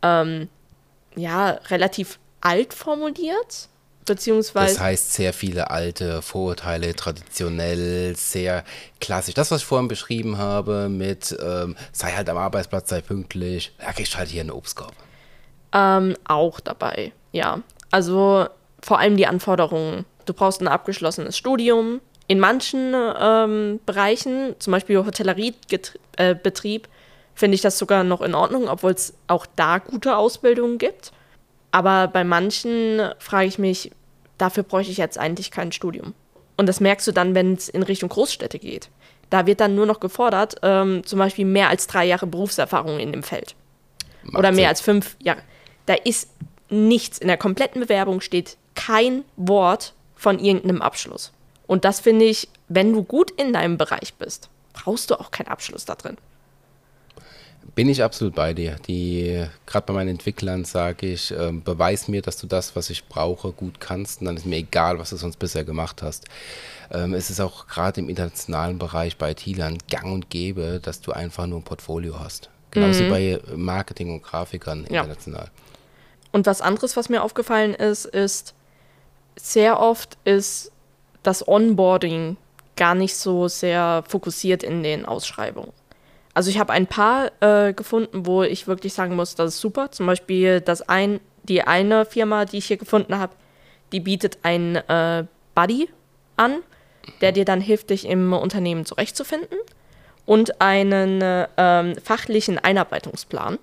[0.03, 0.49] ähm,
[1.17, 3.69] ja, relativ alt formuliert.
[4.07, 4.75] Beziehungsweise.
[4.75, 8.65] Das heißt, sehr viele alte Vorurteile, traditionell, sehr
[9.01, 9.35] klassisch.
[9.35, 13.93] Das, was ich vorhin beschrieben habe, mit ähm, sei halt am Arbeitsplatz, sei pünktlich, ja,
[13.93, 14.95] kriegst halt hier einen Obstkorb.
[15.73, 17.61] Ähm, auch dabei, ja.
[17.91, 18.47] Also
[18.83, 20.05] vor allem die Anforderungen.
[20.27, 22.01] Du brauchst ein abgeschlossenes Studium.
[22.27, 26.89] In manchen ähm, Bereichen, zum Beispiel Hotelleriebetrieb,
[27.35, 31.13] finde ich das sogar noch in Ordnung, obwohl es auch da gute Ausbildungen gibt.
[31.73, 33.91] Aber bei manchen frage ich mich,
[34.39, 36.15] dafür bräuchte ich jetzt eigentlich kein Studium.
[36.57, 38.91] Und das merkst du dann, wenn es in Richtung Großstädte geht.
[39.31, 43.13] Da wird dann nur noch gefordert, ähm, zum Beispiel mehr als drei Jahre Berufserfahrung in
[43.13, 43.55] dem Feld
[44.25, 44.67] Macht oder mehr Sinn.
[44.69, 45.43] als fünf Jahre.
[45.87, 46.31] Da ist
[46.69, 47.19] nichts.
[47.19, 51.33] In der kompletten Bewerbung steht kein Wort von irgendeinem Abschluss.
[51.67, 55.49] Und das finde ich, wenn du gut in deinem Bereich bist, brauchst du auch keinen
[55.49, 56.17] Abschluss da drin.
[57.75, 58.77] Bin ich absolut bei dir.
[58.87, 63.07] Die, gerade bei meinen Entwicklern sage ich, ähm, beweis mir, dass du das, was ich
[63.07, 64.21] brauche, gut kannst.
[64.21, 66.27] Und dann ist mir egal, was du sonst bisher gemacht hast.
[66.91, 71.13] Ähm, es ist auch gerade im internationalen Bereich bei IT-Lern gang und gäbe, dass du
[71.13, 72.51] einfach nur ein Portfolio hast.
[72.71, 75.01] Genauso wie bei Marketing und Grafikern Ja.
[75.03, 75.51] international.
[76.33, 78.55] Und was anderes, was mir aufgefallen ist, ist,
[79.37, 80.71] sehr oft ist
[81.23, 82.37] das Onboarding
[82.77, 85.73] gar nicht so sehr fokussiert in den Ausschreibungen.
[86.41, 89.91] Also ich habe ein paar äh, gefunden, wo ich wirklich sagen muss, das ist super.
[89.91, 93.35] Zum Beispiel das ein, die eine Firma, die ich hier gefunden habe,
[93.93, 95.91] die bietet einen äh, Buddy
[96.39, 96.61] an,
[97.21, 99.59] der dir dann hilft, dich im Unternehmen zurechtzufinden
[100.25, 103.59] und einen äh, fachlichen Einarbeitungsplan,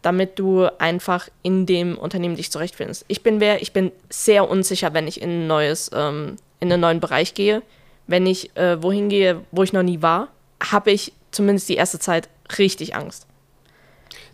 [0.00, 3.06] damit du einfach in dem Unternehmen dich zurechtfindest.
[3.08, 6.80] Ich bin wer, ich bin sehr unsicher, wenn ich in ein neues, ähm, in einen
[6.80, 7.62] neuen Bereich gehe.
[8.06, 10.28] Wenn ich äh, wohin gehe, wo ich noch nie war,
[10.62, 13.26] habe ich zumindest die erste Zeit richtig Angst.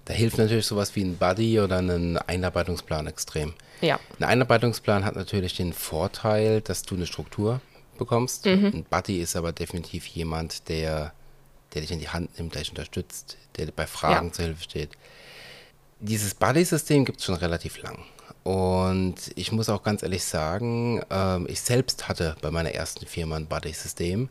[0.05, 3.55] Da hilft natürlich sowas wie ein Buddy oder ein Einarbeitungsplan extrem.
[3.81, 3.99] Ja.
[4.21, 7.61] Ein Einarbeitungsplan hat natürlich den Vorteil, dass du eine Struktur
[7.99, 8.47] bekommst.
[8.47, 11.13] Ein Buddy ist aber definitiv jemand, der,
[11.75, 14.33] der dich in die Hand nimmt, der dich unterstützt, der bei Fragen Ja.
[14.33, 14.91] zur Hilfe steht.
[15.99, 17.99] Dieses Buddy-System gibt es schon relativ lang.
[18.45, 23.35] Und ich muss auch ganz ehrlich sagen, ähm, ich selbst hatte bei meiner ersten Firma
[23.37, 24.29] ein Buddy-System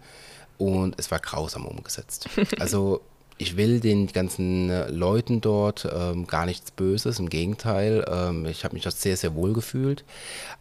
[0.57, 2.29] und es war grausam umgesetzt.
[2.59, 3.01] Also
[3.37, 8.05] ich will den ganzen äh, Leuten dort ähm, gar nichts Böses, im Gegenteil.
[8.07, 10.05] Ähm, ich habe mich dort sehr, sehr wohl gefühlt.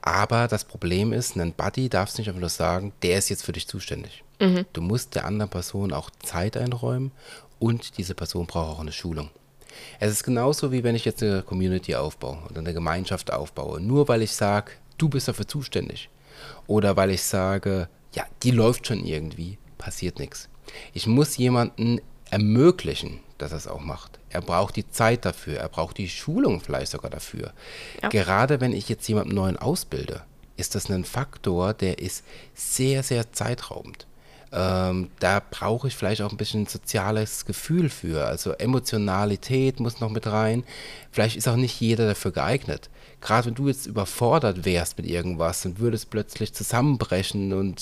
[0.03, 3.53] Aber das Problem ist, ein Buddy darfst nicht einfach nur sagen, der ist jetzt für
[3.53, 4.25] dich zuständig.
[4.73, 7.13] Du musst der anderen Person auch Zeit einräumen
[7.61, 9.31] und diese Person braucht auch eine Schulung.
[10.01, 13.81] Es ist genauso wie wenn ich jetzt eine Community aufbaue oder eine Gemeinschaft aufbaue.
[13.81, 16.11] Nur weil ich sage, du bist dafür zuständig.
[16.67, 20.49] Oder weil ich sage, ja, die läuft schon irgendwie, passiert nichts.
[20.95, 24.19] Ich muss jemanden ermöglichen, dass er es auch macht.
[24.31, 27.53] Er braucht die Zeit dafür, er braucht die Schulung vielleicht sogar dafür.
[28.03, 28.09] Ja.
[28.09, 30.23] Gerade wenn ich jetzt jemanden neuen ausbilde,
[30.57, 34.07] ist das ein Faktor, der ist sehr, sehr zeitraubend.
[34.53, 38.25] Ähm, da brauche ich vielleicht auch ein bisschen soziales Gefühl für.
[38.25, 40.65] Also Emotionalität muss noch mit rein.
[41.11, 42.89] Vielleicht ist auch nicht jeder dafür geeignet.
[43.21, 47.81] Gerade wenn du jetzt überfordert wärst mit irgendwas und würdest plötzlich zusammenbrechen und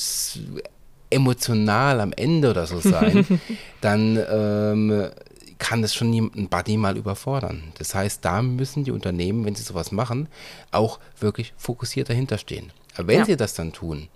[1.12, 3.40] emotional am Ende oder so sein,
[3.80, 5.10] dann ähm,
[5.58, 7.72] kann das schon ein Buddy mal überfordern.
[7.78, 10.28] Das heißt, da müssen die Unternehmen, wenn sie sowas machen,
[10.72, 12.72] auch wirklich fokussiert dahinter stehen.
[12.96, 13.24] Aber wenn ja.
[13.24, 14.08] sie das dann tun,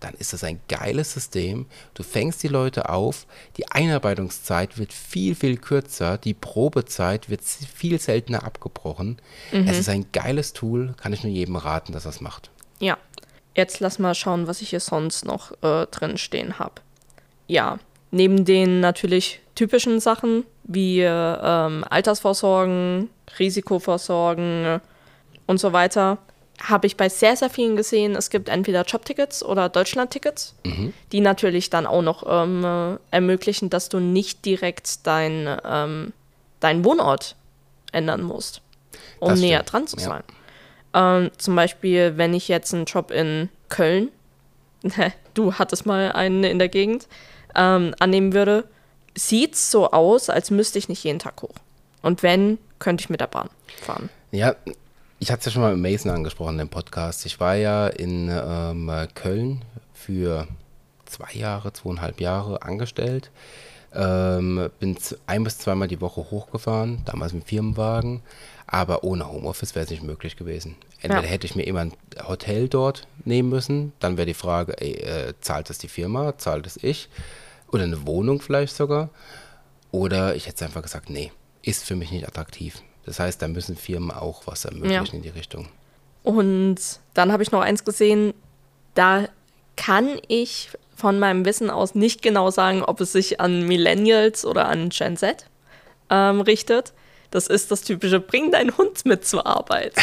[0.00, 1.66] dann ist das ein geiles System.
[1.94, 8.00] Du fängst die Leute auf, die Einarbeitungszeit wird viel, viel kürzer, die Probezeit wird viel
[8.00, 9.18] seltener abgebrochen.
[9.52, 9.68] Mhm.
[9.68, 12.50] Es ist ein geiles Tool, kann ich nur jedem raten, dass er es macht.
[12.78, 12.96] Ja,
[13.54, 16.74] jetzt lass mal schauen, was ich hier sonst noch äh, drin stehen habe.
[17.46, 17.78] Ja,
[18.10, 24.80] neben den natürlich typischen Sachen wie ähm, Altersvorsorgen, Risikovorsorgen
[25.46, 26.18] und so weiter,
[26.62, 30.92] habe ich bei sehr, sehr vielen gesehen, es gibt entweder Jobtickets oder Deutschlandtickets, mhm.
[31.12, 36.12] die natürlich dann auch noch ähm, äh, ermöglichen, dass du nicht direkt dein, ähm,
[36.60, 37.36] deinen Wohnort
[37.92, 38.60] ändern musst,
[39.18, 40.22] um näher dran zu sein.
[40.28, 40.34] Ja.
[40.94, 44.08] Ähm, zum Beispiel, wenn ich jetzt einen Job in Köln,
[45.34, 47.06] du hattest mal einen in der Gegend,
[47.54, 48.64] ähm, annehmen würde,
[49.16, 51.54] sieht es so aus, als müsste ich nicht jeden Tag hoch.
[52.02, 53.50] Und wenn, könnte ich mit der Bahn
[53.82, 54.08] fahren.
[54.30, 54.54] Ja,
[55.18, 57.26] ich hatte es ja schon mal mit Mason angesprochen im Podcast.
[57.26, 60.46] Ich war ja in ähm, Köln für
[61.04, 63.30] zwei Jahre, zweieinhalb Jahre angestellt.
[63.92, 68.22] Ähm, bin ein bis zweimal die Woche hochgefahren, damals mit Firmenwagen,
[68.70, 70.76] aber ohne Homeoffice wäre es nicht möglich gewesen.
[71.00, 71.28] Entweder ja.
[71.28, 71.92] hätte ich mir immer ein
[72.28, 76.66] Hotel dort nehmen müssen, dann wäre die Frage, ey, äh, zahlt es die Firma, zahlt
[76.66, 77.08] es ich?
[77.72, 79.10] Oder eine Wohnung vielleicht sogar.
[79.90, 82.82] Oder ich hätte einfach gesagt, nee, ist für mich nicht attraktiv.
[83.04, 85.14] Das heißt, da müssen Firmen auch was ermöglichen ja.
[85.14, 85.68] in die Richtung.
[86.22, 86.78] Und
[87.14, 88.34] dann habe ich noch eins gesehen,
[88.94, 89.28] da
[89.76, 94.68] kann ich von meinem Wissen aus nicht genau sagen, ob es sich an Millennials oder
[94.68, 95.46] an Gen Z
[96.10, 96.92] ähm, richtet.
[97.30, 99.94] Das ist das typische, bring deinen Hund mit zur Arbeit.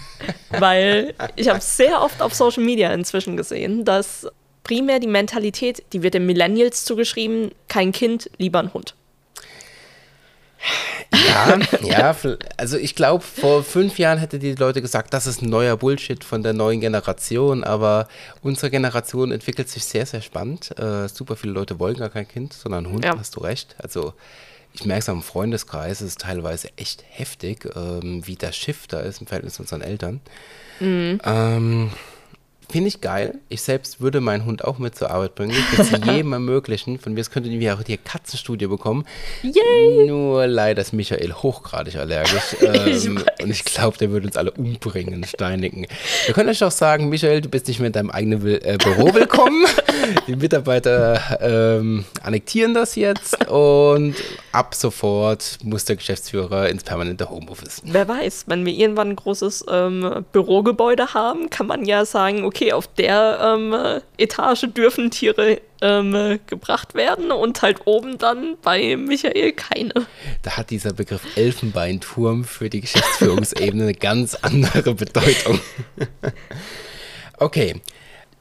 [0.50, 4.26] Weil ich habe sehr oft auf Social Media inzwischen gesehen, dass
[4.62, 8.94] primär die Mentalität, die wird den Millennials zugeschrieben, kein Kind, lieber ein Hund.
[11.12, 12.16] Ja, ja,
[12.56, 16.24] also ich glaube, vor fünf Jahren hätte die Leute gesagt, das ist ein neuer Bullshit
[16.24, 18.08] von der neuen Generation, aber
[18.42, 20.76] unsere Generation entwickelt sich sehr, sehr spannend.
[20.78, 23.16] Äh, super viele Leute wollen gar kein Kind, sondern einen Hund, ja.
[23.16, 23.76] hast du recht.
[23.78, 24.14] Also
[24.76, 29.00] ich merke es am Freundeskreis, es ist teilweise echt heftig, ähm, wie das Schiff da
[29.00, 30.20] ist im Verhältnis zu unseren Eltern.
[30.80, 31.18] Mhm.
[31.24, 31.90] Ähm,
[32.68, 33.38] Finde ich geil.
[33.48, 35.52] Ich selbst würde meinen Hund auch mit zur Arbeit bringen.
[35.52, 36.98] Ich würde es jedem ermöglichen.
[36.98, 39.06] Von mir aus könntet ihr auch die Katzenstudie bekommen.
[39.42, 40.06] Yay!
[40.06, 42.56] Nur leider ist Michael hochgradig allergisch.
[42.60, 43.08] ähm, ich
[43.44, 45.86] und ich glaube, der würde uns alle umbringen, steinigen.
[46.24, 49.14] Wir können euch auch sagen, Michael, du bist nicht mehr in deinem eigenen äh, Büro
[49.14, 49.64] willkommen.
[50.26, 54.16] die Mitarbeiter ähm, annektieren das jetzt und
[54.52, 57.82] ab sofort muss der Geschäftsführer ins permanente Homeoffice.
[57.84, 62.55] Wer weiß, wenn wir irgendwann ein großes ähm, Bürogebäude haben, kann man ja sagen, okay,
[62.56, 68.96] okay, auf der ähm, Etage dürfen Tiere ähm, gebracht werden und halt oben dann bei
[68.96, 69.92] Michael keine.
[70.42, 75.60] Da hat dieser Begriff Elfenbeinturm für die Geschäftsführungsebene eine ganz andere Bedeutung.
[77.38, 77.82] okay,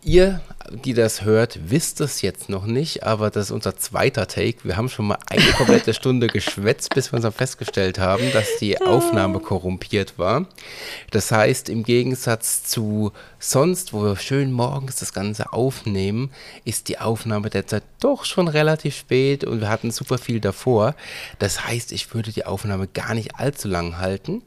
[0.02, 4.60] ihr die das hört, wisst es jetzt noch nicht, aber das ist unser zweiter Take.
[4.64, 8.58] Wir haben schon mal eine komplette Stunde geschwätzt, bis wir uns dann festgestellt haben, dass
[8.60, 10.48] die Aufnahme korrumpiert war.
[11.12, 16.32] Das heißt, im Gegensatz zu sonst, wo wir schön morgens das Ganze aufnehmen,
[16.64, 20.96] ist die Aufnahme derzeit doch schon relativ spät und wir hatten super viel davor.
[21.40, 24.42] Das heißt, ich würde die Aufnahme gar nicht allzu lang halten.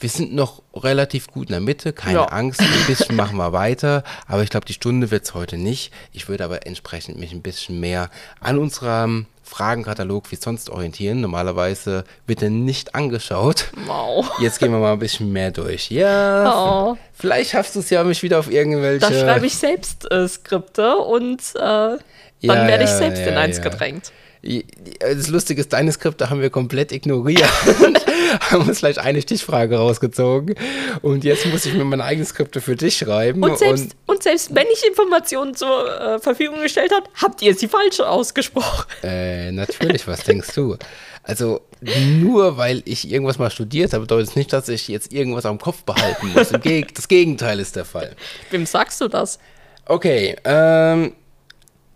[0.00, 2.24] Wir sind noch relativ gut in der Mitte, keine ja.
[2.26, 5.92] Angst, ein bisschen machen wir weiter, aber ich glaube, die Stunde wird es heute nicht.
[6.12, 11.20] Ich würde aber entsprechend mich ein bisschen mehr an unserem Fragenkatalog wie sonst orientieren.
[11.20, 13.70] Normalerweise wird er nicht angeschaut.
[13.86, 14.30] Wow.
[14.40, 15.90] Jetzt gehen wir mal ein bisschen mehr durch.
[15.90, 16.98] Ja, oh.
[17.14, 19.00] vielleicht schaffst du es ja, mich wieder auf irgendwelche...
[19.00, 21.98] Da schreibe ich selbst äh, Skripte und äh, dann
[22.40, 24.12] ja, werde ich selbst ja, in eins gedrängt.
[25.00, 27.48] Das Lustige ist, deine Skripte haben wir komplett ignoriert.
[28.50, 30.54] haben uns gleich eine Stichfrage rausgezogen.
[31.02, 33.42] Und jetzt muss ich mir meine eigenen Skripte für dich schreiben.
[33.42, 37.54] Und selbst, und, und selbst wenn ich Informationen zur äh, Verfügung gestellt habe, habt ihr
[37.54, 38.86] sie falsch ausgesprochen.
[39.02, 40.76] Äh, natürlich, was denkst du?
[41.22, 45.46] Also nur weil ich irgendwas mal studiert habe, bedeutet es nicht, dass ich jetzt irgendwas
[45.46, 46.48] am Kopf behalten muss.
[46.94, 48.16] das Gegenteil ist der Fall.
[48.50, 49.38] Wem sagst du das?
[49.84, 51.12] Okay, ähm,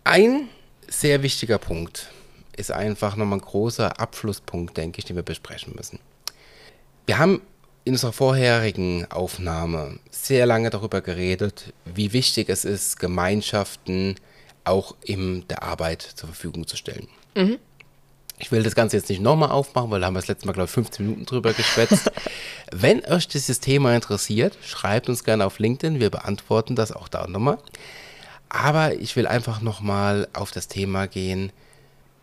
[0.05, 0.49] ein
[0.89, 2.12] sehr wichtiger Punkt
[2.57, 5.99] ist einfach nochmal ein großer Abschlusspunkt, denke ich, den wir besprechen müssen.
[7.07, 7.43] Wir haben
[7.85, 14.17] in unserer vorherigen Aufnahme sehr lange darüber geredet, wie wichtig es ist, Gemeinschaften
[14.65, 17.09] auch in der Arbeit zur Verfügung zu stellen.
[17.35, 17.59] Mhm.
[18.39, 20.53] Ich will das Ganze jetzt nicht nochmal aufmachen, weil da haben wir das letzte Mal,
[20.53, 22.11] glaube ich, 15 Minuten drüber geschwätzt.
[22.73, 26.01] Wenn euch dieses Thema interessiert, schreibt uns gerne auf LinkedIn.
[26.01, 27.59] Wir beantworten das auch da nochmal.
[28.49, 31.53] Aber ich will einfach nochmal auf das Thema gehen,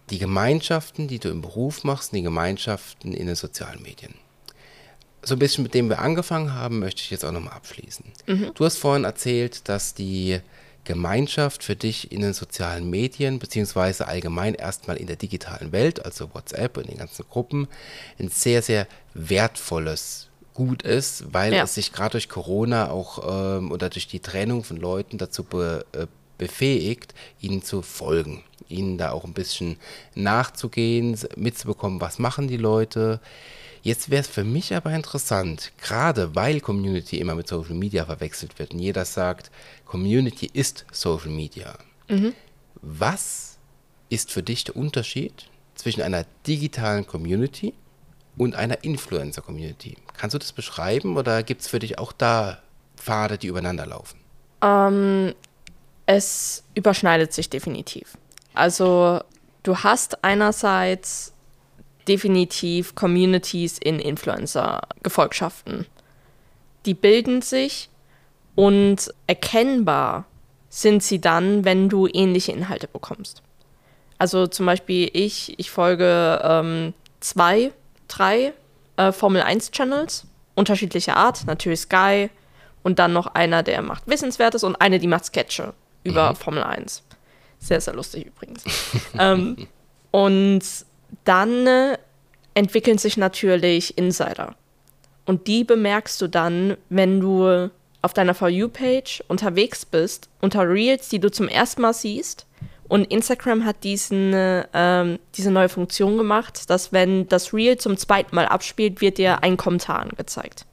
[0.09, 4.13] die Gemeinschaften, die du im Beruf machst, die Gemeinschaften in den sozialen Medien.
[5.21, 8.05] So ein bisschen mit dem wir angefangen haben, möchte ich jetzt auch nochmal abschließen.
[8.27, 8.51] Mhm.
[8.53, 10.39] Du hast vorhin erzählt, dass die
[10.85, 16.33] Gemeinschaft für dich in den sozialen Medien, beziehungsweise allgemein erstmal in der digitalen Welt, also
[16.33, 17.67] WhatsApp und den ganzen Gruppen,
[18.17, 21.63] ein sehr, sehr wertvolles Gut ist, weil ja.
[21.63, 25.85] es sich gerade durch Corona auch ähm, oder durch die Trennung von Leuten dazu be,
[25.93, 26.05] äh,
[26.39, 29.77] befähigt, ihnen zu folgen, ihnen da auch ein bisschen
[30.15, 33.19] nachzugehen, mitzubekommen, was machen die Leute.
[33.83, 38.57] Jetzt wäre es für mich aber interessant, gerade weil Community immer mit Social Media verwechselt
[38.57, 39.51] wird und jeder sagt,
[39.85, 41.77] Community ist Social Media.
[42.09, 42.33] Mhm.
[42.81, 43.57] Was
[44.09, 47.73] ist für dich der Unterschied zwischen einer digitalen Community
[48.37, 49.95] und einer Influencer-Community?
[50.17, 52.61] Kannst du das beschreiben oder gibt es für dich auch da
[52.97, 54.19] Pfade, die übereinander laufen?
[54.61, 55.33] Ähm,
[56.09, 58.17] es überschneidet sich definitiv.
[58.55, 59.19] Also
[59.61, 61.33] du hast einerseits
[62.07, 65.85] definitiv Communities in Influencer-Gefolgschaften.
[66.87, 67.91] Die bilden sich
[68.55, 70.25] und erkennbar
[70.69, 73.43] sind sie dann, wenn du ähnliche Inhalte bekommst.
[74.17, 77.71] Also zum Beispiel ich, ich folge ähm, zwei,
[78.07, 78.53] drei
[78.97, 82.31] äh, Formel 1 Channels unterschiedlicher Art, natürlich Sky
[82.81, 86.35] und dann noch einer, der macht Wissenswertes und eine, die macht Sketche über mhm.
[86.35, 87.03] Formel 1.
[87.59, 88.63] Sehr, sehr lustig übrigens.
[89.19, 89.67] ähm,
[90.11, 90.61] und
[91.25, 91.97] dann äh,
[92.53, 94.55] entwickeln sich natürlich Insider.
[95.25, 97.69] Und die bemerkst du dann, wenn du
[98.01, 102.47] auf deiner For You-Page unterwegs bist, unter Reels, die du zum ersten Mal siehst.
[102.87, 104.31] Und Instagram hat diesen,
[104.73, 109.43] ähm, diese neue Funktion gemacht, dass wenn das Reel zum zweiten Mal abspielt, wird dir
[109.43, 110.65] ein Kommentar angezeigt.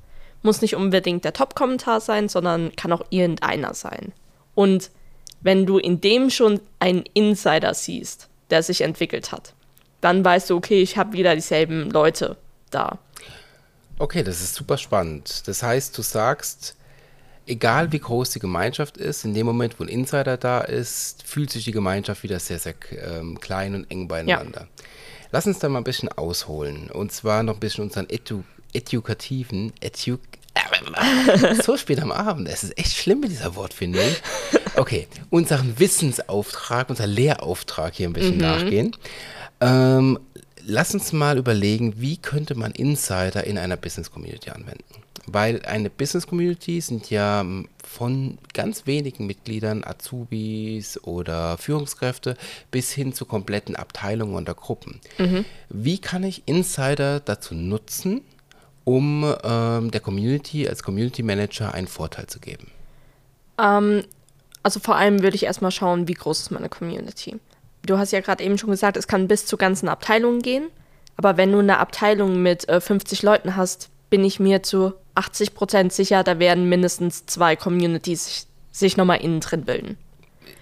[0.43, 4.13] Muss nicht unbedingt der Top-Kommentar sein, sondern kann auch irgendeiner sein.
[4.55, 4.91] Und
[5.47, 9.55] wenn du in dem schon einen Insider siehst, der sich entwickelt hat,
[10.01, 12.37] dann weißt du, okay, ich habe wieder dieselben Leute
[12.71, 12.99] da.
[14.01, 15.47] Okay, das ist super spannend.
[15.47, 16.75] Das heißt, du sagst,
[17.47, 21.51] egal wie groß die Gemeinschaft ist, in dem Moment, wo ein Insider da ist, fühlt
[21.51, 24.63] sich die Gemeinschaft wieder sehr, sehr ähm, klein und eng beieinander.
[24.63, 24.85] Ja.
[25.31, 26.91] Lass uns da mal ein bisschen ausholen.
[26.91, 30.19] Und zwar noch ein bisschen unseren edu edukativen, edu
[31.63, 32.49] so spät am Abend.
[32.49, 34.07] Es ist echt schlimm mit dieser Wortfindung.
[34.77, 38.43] Okay, unseren Wissensauftrag, unser Lehrauftrag hier ein bisschen mhm.
[38.43, 38.97] nachgehen.
[39.61, 40.19] Ähm,
[40.65, 44.85] lass uns mal überlegen, wie könnte man Insider in einer Business Community anwenden?
[45.27, 47.45] Weil eine Business Community sind ja
[47.83, 52.37] von ganz wenigen Mitgliedern, Azubis oder Führungskräfte
[52.71, 55.01] bis hin zu kompletten Abteilungen oder Gruppen.
[55.19, 55.45] Mhm.
[55.69, 58.23] Wie kann ich Insider dazu nutzen,
[58.87, 62.71] um ähm, der Community als Community Manager einen Vorteil zu geben?
[63.59, 64.05] Ähm,
[64.63, 67.37] also vor allem würde ich erstmal schauen, wie groß ist meine Community.
[67.85, 70.69] Du hast ja gerade eben schon gesagt, es kann bis zu ganzen Abteilungen gehen.
[71.17, 75.55] Aber wenn du eine Abteilung mit äh, 50 Leuten hast, bin ich mir zu 80
[75.55, 79.99] Prozent sicher, da werden mindestens zwei Communities sich, sich nochmal innen drin bilden.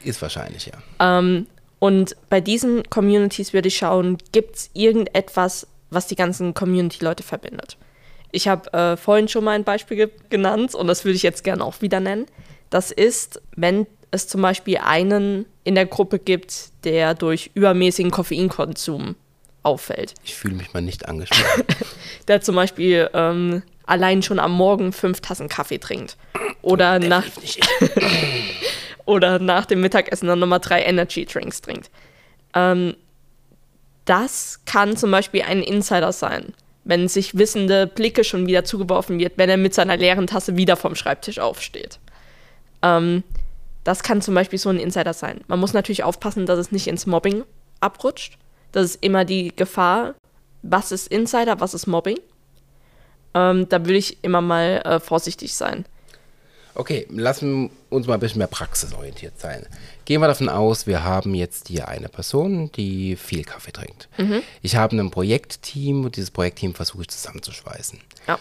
[0.02, 0.78] Ist wahrscheinlich, ja.
[0.98, 1.46] Ähm,
[1.78, 7.76] und bei diesen Communities würde ich schauen, gibt es irgendetwas, was die ganzen Community-Leute verbindet.
[8.34, 11.44] Ich habe äh, vorhin schon mal ein Beispiel ge genannt und das würde ich jetzt
[11.44, 12.26] gerne auch wieder nennen.
[12.68, 19.14] Das ist, wenn es zum Beispiel einen in der Gruppe gibt, der durch übermäßigen Koffeinkonsum
[19.62, 20.14] auffällt.
[20.24, 21.62] Ich fühle mich mal nicht angesprochen.
[22.28, 26.16] der zum Beispiel ähm, allein schon am Morgen fünf Tassen Kaffee trinkt.
[26.60, 27.24] Oder, nach,
[29.04, 31.88] oder nach dem Mittagessen dann nochmal drei Energy Drinks trinkt.
[32.52, 32.96] Ähm,
[34.04, 36.52] das kann zum Beispiel ein Insider sein
[36.84, 40.76] wenn sich wissende Blicke schon wieder zugeworfen wird, wenn er mit seiner leeren Tasse wieder
[40.76, 41.98] vom Schreibtisch aufsteht.
[42.82, 43.24] Ähm,
[43.84, 45.40] das kann zum Beispiel so ein Insider sein.
[45.46, 47.44] Man muss natürlich aufpassen, dass es nicht ins Mobbing
[47.80, 48.38] abrutscht.
[48.72, 50.14] Das ist immer die Gefahr.
[50.62, 52.18] Was ist Insider, was ist Mobbing?
[53.34, 55.84] Ähm, da würde ich immer mal äh, vorsichtig sein.
[56.74, 59.64] Okay, lassen uns mal ein bisschen mehr praxisorientiert sein.
[60.04, 64.08] Gehen wir davon aus, wir haben jetzt hier eine Person, die viel Kaffee trinkt.
[64.18, 64.42] Mhm.
[64.60, 68.00] Ich habe ein Projektteam und dieses Projektteam versuche ich zusammenzuschweißen.
[68.26, 68.38] Ja.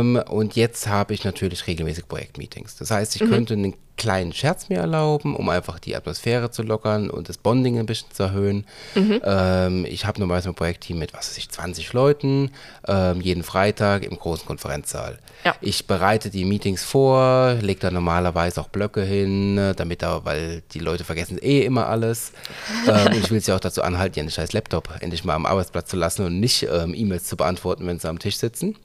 [0.00, 2.76] Ähm, und jetzt habe ich natürlich regelmäßig Projektmeetings.
[2.76, 3.30] Das heißt, ich mhm.
[3.30, 7.78] könnte einen kleinen Scherz mir erlauben, um einfach die Atmosphäre zu lockern und das Bonding
[7.78, 8.66] ein bisschen zu erhöhen.
[8.94, 9.20] Mhm.
[9.24, 12.50] Ähm, ich habe normalerweise ein Projektteam mit, was weiß ich, 20 Leuten,
[12.86, 15.18] ähm, jeden Freitag im großen Konferenzsaal.
[15.44, 15.54] Ja.
[15.60, 20.78] Ich bereite die Meetings vor, lege da normalerweise auch Blöcke hin, damit da, weil die
[20.78, 22.32] Leute vergessen eh immer alles.
[22.88, 25.88] ähm, und ich will sie auch dazu anhalten, ihren scheiß Laptop endlich mal am Arbeitsplatz
[25.90, 28.76] zu lassen und nicht ähm, E-Mails zu beantworten, wenn sie am Tisch sitzen.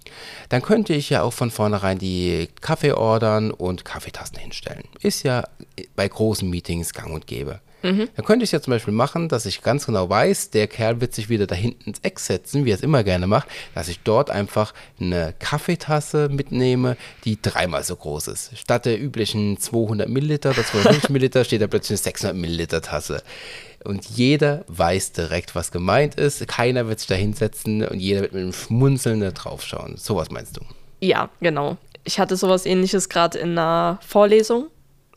[0.50, 4.84] Dann könnte ich ja auch von vornherein die Kaffee ordern und Kaffeetassen hinstellen.
[5.02, 5.43] Ist ja
[5.95, 7.60] bei großen Meetings gang und gäbe.
[7.84, 8.10] Mhm.
[8.16, 11.14] Dann könnte ich ja zum Beispiel machen, dass ich ganz genau weiß, der Kerl wird
[11.14, 13.99] sich wieder da hinten ins Eck setzen, wie er es immer gerne macht, dass ich
[14.02, 18.58] dort einfach eine Kaffeetasse mitnehme, die dreimal so groß ist.
[18.58, 23.24] Statt der üblichen 200 Milliliter oder 250 Milliliter steht da plötzlich eine 600 Milliliter Tasse.
[23.84, 26.47] Und jeder weiß direkt, was gemeint ist.
[26.47, 29.97] Keiner wird sich da hinsetzen und jeder wird mit einem Schmunzeln da draufschauen.
[29.97, 30.62] So was meinst du?
[30.99, 31.78] Ja, genau.
[32.04, 34.68] Ich hatte sowas ähnliches gerade in einer Vorlesung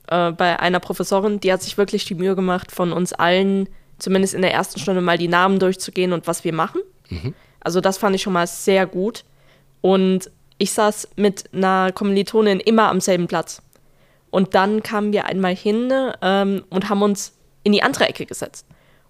[0.08, 4.34] äh, bei einer Professorin, die hat sich wirklich die Mühe gemacht, von uns allen zumindest
[4.34, 6.80] in der ersten Stunde mal die Namen durchzugehen und was wir machen.
[7.08, 7.34] Mhm.
[7.60, 9.24] Also das fand ich schon mal sehr gut.
[9.80, 13.62] Und ich saß mit einer Kommilitonin immer am selben Platz.
[14.30, 15.92] Und dann kamen wir einmal hin
[16.22, 18.66] ähm, und haben uns in die andere Ecke gesetzt.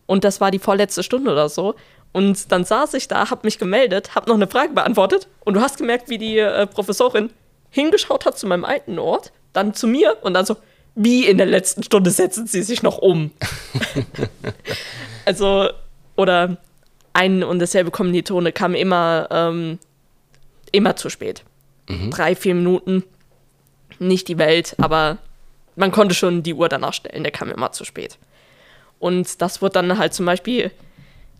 [0.06, 1.74] Und das war die vorletzte Stunde oder so.
[2.12, 5.28] Und dann saß ich da, hab mich gemeldet, hab noch eine Frage beantwortet.
[5.40, 7.30] Und du hast gemerkt, wie die äh, Professorin
[7.70, 10.56] hingeschaut hat zu meinem alten Ort, dann zu mir und dann so,
[10.94, 13.30] wie in der letzten Stunde setzen sie sich noch um.
[15.24, 15.70] also,
[16.16, 16.58] oder
[17.12, 19.78] ein und dasselbe Kommilitone kam immer, ähm,
[20.72, 21.44] immer zu spät.
[21.88, 22.10] Mhm.
[22.10, 23.04] Drei, vier Minuten.
[23.98, 25.18] Nicht die Welt, aber
[25.76, 28.18] man konnte schon die Uhr danach stellen, der kam immer zu spät.
[28.98, 30.70] Und das wird dann halt zum Beispiel,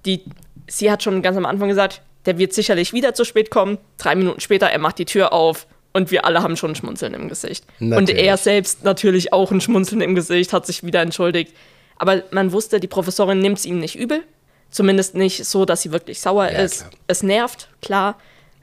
[0.06, 0.22] die,
[0.68, 3.78] sie hat schon ganz am Anfang gesagt, der wird sicherlich wieder zu spät kommen.
[3.98, 7.14] Drei Minuten später, er macht die Tür auf und wir alle haben schon ein Schmunzeln
[7.14, 7.64] im Gesicht.
[7.78, 8.16] Natürlich.
[8.16, 11.54] Und er selbst natürlich auch ein Schmunzeln im Gesicht, hat sich wieder entschuldigt.
[11.96, 14.22] Aber man wusste, die Professorin nimmt es ihm nicht übel.
[14.70, 16.80] Zumindest nicht so, dass sie wirklich sauer ja, ist.
[16.80, 16.90] Klar.
[17.06, 18.18] Es nervt, klar.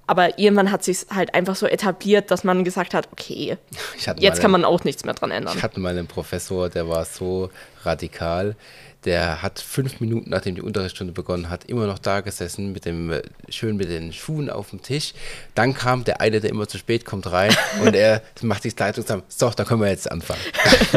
[0.08, 3.58] Aber irgendwann hat sich halt einfach so etabliert, dass man gesagt hat, okay,
[4.18, 5.56] jetzt kann man auch nichts mehr dran ändern.
[5.56, 7.50] Ich hatte mal einen Professor, der war so
[7.84, 8.58] radikal
[9.06, 13.12] der hat fünf Minuten, nachdem die Unterrichtsstunde begonnen hat, immer noch da gesessen, mit dem,
[13.12, 15.14] äh, schön mit den Schuhen auf dem Tisch.
[15.56, 19.04] Dann kam der eine, der immer zu spät kommt, rein und er macht sich Leitung
[19.04, 19.24] zusammen.
[19.28, 20.42] So, da können wir jetzt anfangen.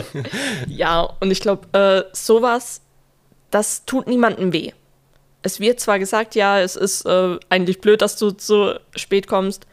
[0.69, 2.83] ja, und ich glaube, äh, sowas,
[3.51, 4.73] das tut niemandem weh.
[5.43, 9.67] Es wird zwar gesagt, ja, es ist äh, eigentlich blöd, dass du zu spät kommst.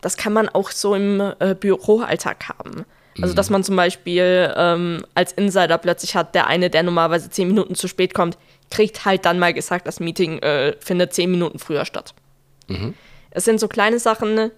[0.00, 2.84] Das kann man auch so im äh, Büroalltag haben.
[3.22, 7.48] Also, dass man zum Beispiel ähm, als Insider plötzlich hat, der eine, der normalerweise zehn
[7.48, 8.38] Minuten zu spät kommt,
[8.70, 12.14] kriegt halt dann mal gesagt, das Meeting äh, findet zehn Minuten früher statt.
[12.66, 12.94] Mhm.
[13.30, 14.50] Es sind so kleine Sachen,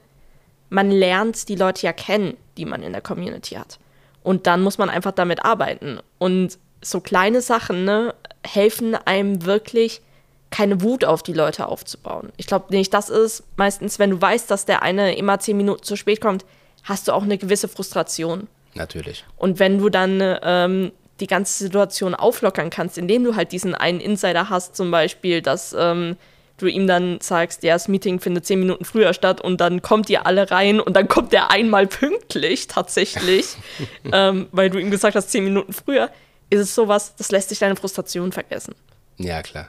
[0.70, 3.78] man lernt die Leute ja kennen, die man in der Community hat.
[4.22, 6.00] Und dann muss man einfach damit arbeiten.
[6.18, 10.02] Und so kleine Sachen ne, helfen einem wirklich,
[10.50, 12.32] keine Wut auf die Leute aufzubauen.
[12.36, 15.82] Ich glaube nicht, das ist meistens, wenn du weißt, dass der eine immer zehn Minuten
[15.82, 16.44] zu spät kommt,
[16.86, 18.48] hast du auch eine gewisse Frustration.
[18.74, 19.24] Natürlich.
[19.36, 24.00] Und wenn du dann ähm, die ganze Situation auflockern kannst, indem du halt diesen einen
[24.00, 26.16] Insider hast, zum Beispiel, dass ähm,
[26.58, 30.08] du ihm dann sagst, ja, das Meeting findet zehn Minuten früher statt und dann kommt
[30.08, 33.56] ihr alle rein und dann kommt der einmal pünktlich tatsächlich,
[34.12, 36.10] ähm, weil du ihm gesagt hast, zehn Minuten früher,
[36.48, 38.74] ist es sowas, das lässt sich deine Frustration vergessen.
[39.18, 39.68] Ja, klar.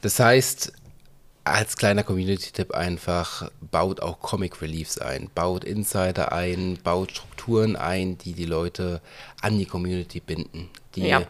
[0.00, 0.72] Das heißt,
[1.44, 8.16] als kleiner Community-Tipp einfach, baut auch Comic Reliefs ein, baut Insider ein, baut Strukturen ein,
[8.18, 9.00] die die Leute
[9.40, 11.22] an die Community binden, die, ja.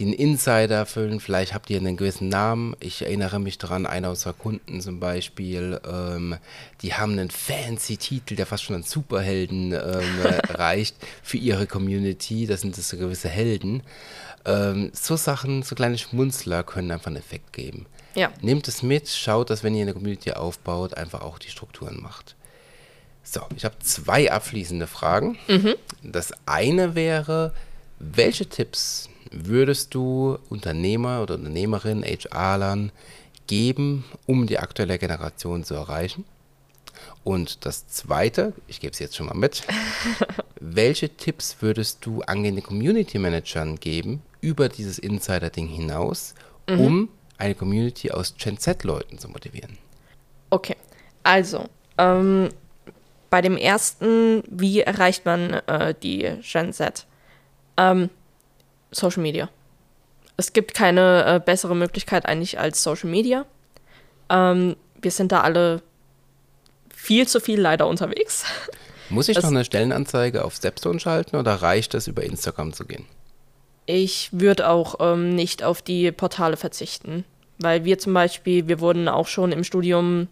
[0.00, 1.20] einen Insider füllen.
[1.20, 2.76] Vielleicht habt ihr einen gewissen Namen.
[2.80, 6.36] Ich erinnere mich daran, einer unserer Kunden zum Beispiel, ähm,
[6.80, 12.46] die haben einen fancy Titel, der fast schon an Superhelden ähm, reicht für ihre Community.
[12.46, 13.82] Das sind das so gewisse Helden.
[14.46, 17.86] Ähm, so Sachen, so kleine Schmunzler können einfach einen Effekt geben.
[18.14, 18.30] Ja.
[18.40, 22.36] Nehmt es mit, schaut, dass wenn ihr eine Community aufbaut, einfach auch die Strukturen macht.
[23.24, 25.36] So, ich habe zwei abschließende Fragen.
[25.48, 25.74] Mhm.
[26.04, 27.52] Das eine wäre,
[27.98, 32.92] welche Tipps würdest du Unternehmer oder Unternehmerin, HR-Lern
[33.48, 36.24] geben, um die aktuelle Generation zu erreichen?
[37.24, 39.64] Und das zweite, ich gebe es jetzt schon mal mit,
[40.60, 46.34] welche Tipps würdest du angehenden Community Managern geben über dieses Insider-Ding hinaus,
[46.68, 46.80] mhm.
[46.80, 47.08] um
[47.38, 49.78] eine Community aus Gen Z-Leuten zu motivieren?
[50.50, 50.76] Okay,
[51.22, 51.66] also
[51.98, 52.50] ähm,
[53.30, 57.06] bei dem ersten, wie erreicht man äh, die Gen Z?
[57.76, 58.10] Ähm,
[58.90, 59.48] Social Media.
[60.36, 63.46] Es gibt keine äh, bessere Möglichkeit eigentlich als Social Media.
[64.28, 65.82] Ähm, wir sind da alle
[66.94, 68.44] viel zu viel leider unterwegs.
[69.08, 72.84] Muss ich das, noch eine Stellenanzeige auf Stepstone schalten oder reicht es, über Instagram zu
[72.84, 73.06] gehen?
[73.86, 77.24] Ich würde auch ähm, nicht auf die Portale verzichten,
[77.58, 80.28] weil wir zum Beispiel, wir wurden auch schon im Studium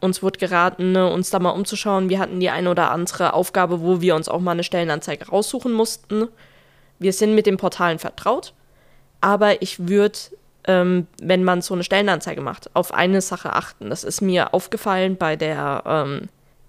[0.00, 2.08] uns wurde geraten, ne, uns da mal umzuschauen.
[2.08, 5.72] Wir hatten die eine oder andere Aufgabe, wo wir uns auch mal eine Stellenanzeige raussuchen
[5.72, 6.28] mussten.
[6.98, 8.54] Wir sind mit den Portalen vertraut,
[9.20, 10.18] aber ich würde,
[10.66, 13.90] ähm, wenn man so eine Stellenanzeige macht, auf eine Sache achten.
[13.90, 16.28] Das ist mir aufgefallen bei der ähm,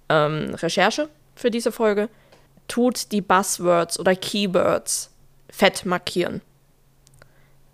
[0.09, 2.09] ähm, Recherche für diese Folge.
[2.67, 5.11] Tut die Buzzwords oder Keywords
[5.55, 6.41] fett markieren.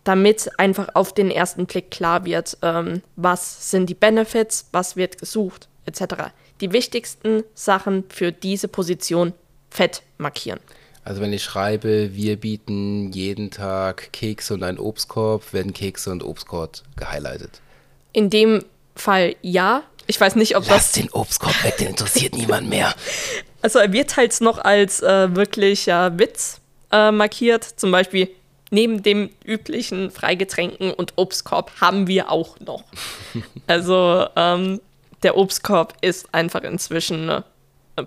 [0.04, 5.20] damit einfach auf den ersten Blick klar wird, ähm, was sind die Benefits, was wird
[5.20, 6.32] gesucht, etc.
[6.60, 9.34] Die wichtigsten Sachen für diese Position
[9.70, 10.60] fett markieren.
[11.04, 16.24] Also wenn ich schreibe, wir bieten jeden Tag Kekse und einen Obstkorb, werden Kekse und
[16.24, 17.62] Obstkorb gehighlightet.
[18.12, 18.66] In dem
[18.96, 19.84] Fall ja.
[20.08, 20.92] Ich weiß nicht, ob Lass das.
[20.94, 22.94] den Obstkorb weg, den interessiert niemand mehr.
[23.64, 26.61] Also er wird halt noch als äh, wirklicher Witz
[26.92, 27.64] äh, markiert.
[27.64, 28.30] Zum Beispiel
[28.72, 32.84] neben dem üblichen Freigetränken und Obstkorb haben wir auch noch.
[33.68, 34.80] also ähm,
[35.24, 37.42] der Obstkorb ist einfach inzwischen, äh,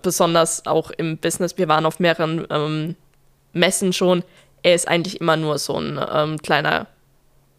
[0.02, 2.96] besonders auch im Business, wir waren auf mehreren ähm,
[3.52, 4.24] Messen schon,
[4.62, 6.86] er ist eigentlich immer nur so ein ähm, kleiner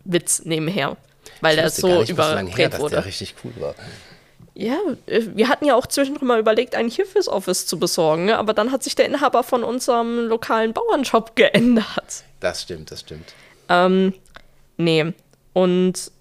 [0.04, 0.98] Witz nebenher,
[1.42, 2.96] weil er wusste gar so nicht, her, überdreht dass wurde.
[2.96, 3.76] der richtig cool war.
[4.56, 8.32] Ja, äh, wir hatten ja auch zwischendrin mal überlegt, einen hier fürs Office zu besorgen,
[8.32, 12.24] aber dann hat sich der Inhaber von unserem lokalen Bauernshop geändert.
[12.39, 13.34] Das stimmt, das stimmt.
[13.70, 14.14] Ähm,
[14.78, 15.14] nee.
[15.53, 16.12] Und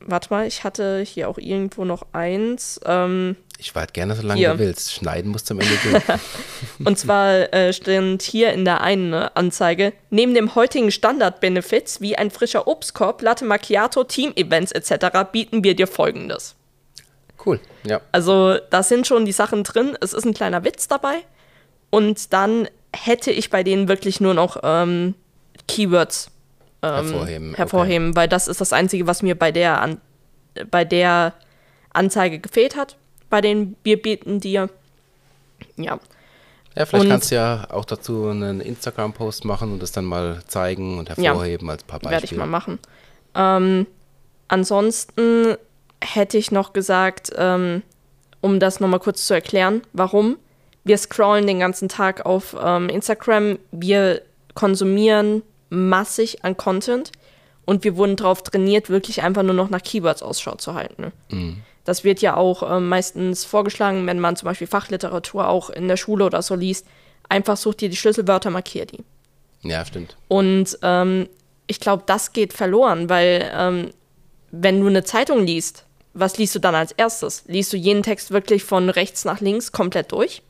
[0.00, 2.80] warte mal, ich hatte hier auch irgendwo noch eins.
[2.86, 4.52] Ähm, Ich warte gerne, solange Hier.
[4.52, 4.92] du willst.
[4.92, 6.02] Schneiden musst du am Ende gehen.
[6.86, 12.30] und zwar äh, stand hier in der einen Anzeige, neben dem heutigen Standard-Benefits wie ein
[12.30, 15.30] frischer Obstkorb, Latte Macchiato, Team-Events etc.
[15.30, 16.54] bieten wir dir folgendes.
[17.48, 18.00] Cool, ja.
[18.12, 19.96] Also da sind schon die Sachen drin.
[20.00, 21.16] Es ist ein kleiner Witz dabei.
[21.90, 25.14] Und dann hätte ich bei denen wirklich nur noch ähm,
[25.66, 26.30] Keywords
[26.82, 30.00] ähm, Hervorheben, hervorheben weil das ist das Einzige, was mir bei der, An
[30.70, 31.32] bei der
[31.92, 32.96] Anzeige gefehlt hat.
[33.30, 34.68] Bei den Wir bieten dir.
[35.76, 35.98] Ja.
[36.76, 40.42] Ja, vielleicht Und- kannst du ja auch dazu einen Instagram-Post machen und das dann mal
[40.46, 42.12] zeigen und hervorheben als paar Beispiele.
[42.12, 42.78] Werde ich mal machen.
[43.34, 43.86] Ähm,
[44.48, 45.56] ansonsten
[46.18, 47.82] hätte ich noch gesagt, ähm,
[48.40, 50.36] um das nochmal kurz zu erklären, warum.
[50.84, 54.22] Wir scrollen den ganzen Tag auf ähm, Instagram, wir
[54.54, 57.12] konsumieren massig an Content
[57.64, 61.12] und wir wurden darauf trainiert, wirklich einfach nur noch nach Keywords Ausschau zu halten.
[61.84, 65.96] Das wird ja auch ähm, meistens vorgeschlagen, wenn man zum Beispiel Fachliteratur auch in der
[65.96, 66.86] Schule oder so liest.
[67.28, 69.04] Einfach such dir die Schlüsselwörter, markier die.
[69.62, 70.16] Ja, stimmt.
[70.28, 71.28] Und ähm,
[71.66, 73.90] ich glaube, das geht verloren, weil ähm,
[74.50, 75.84] wenn du eine Zeitung liest,
[76.14, 77.44] was liest du dann als erstes?
[77.46, 80.42] Liest du jeden Text wirklich von rechts nach links komplett durch?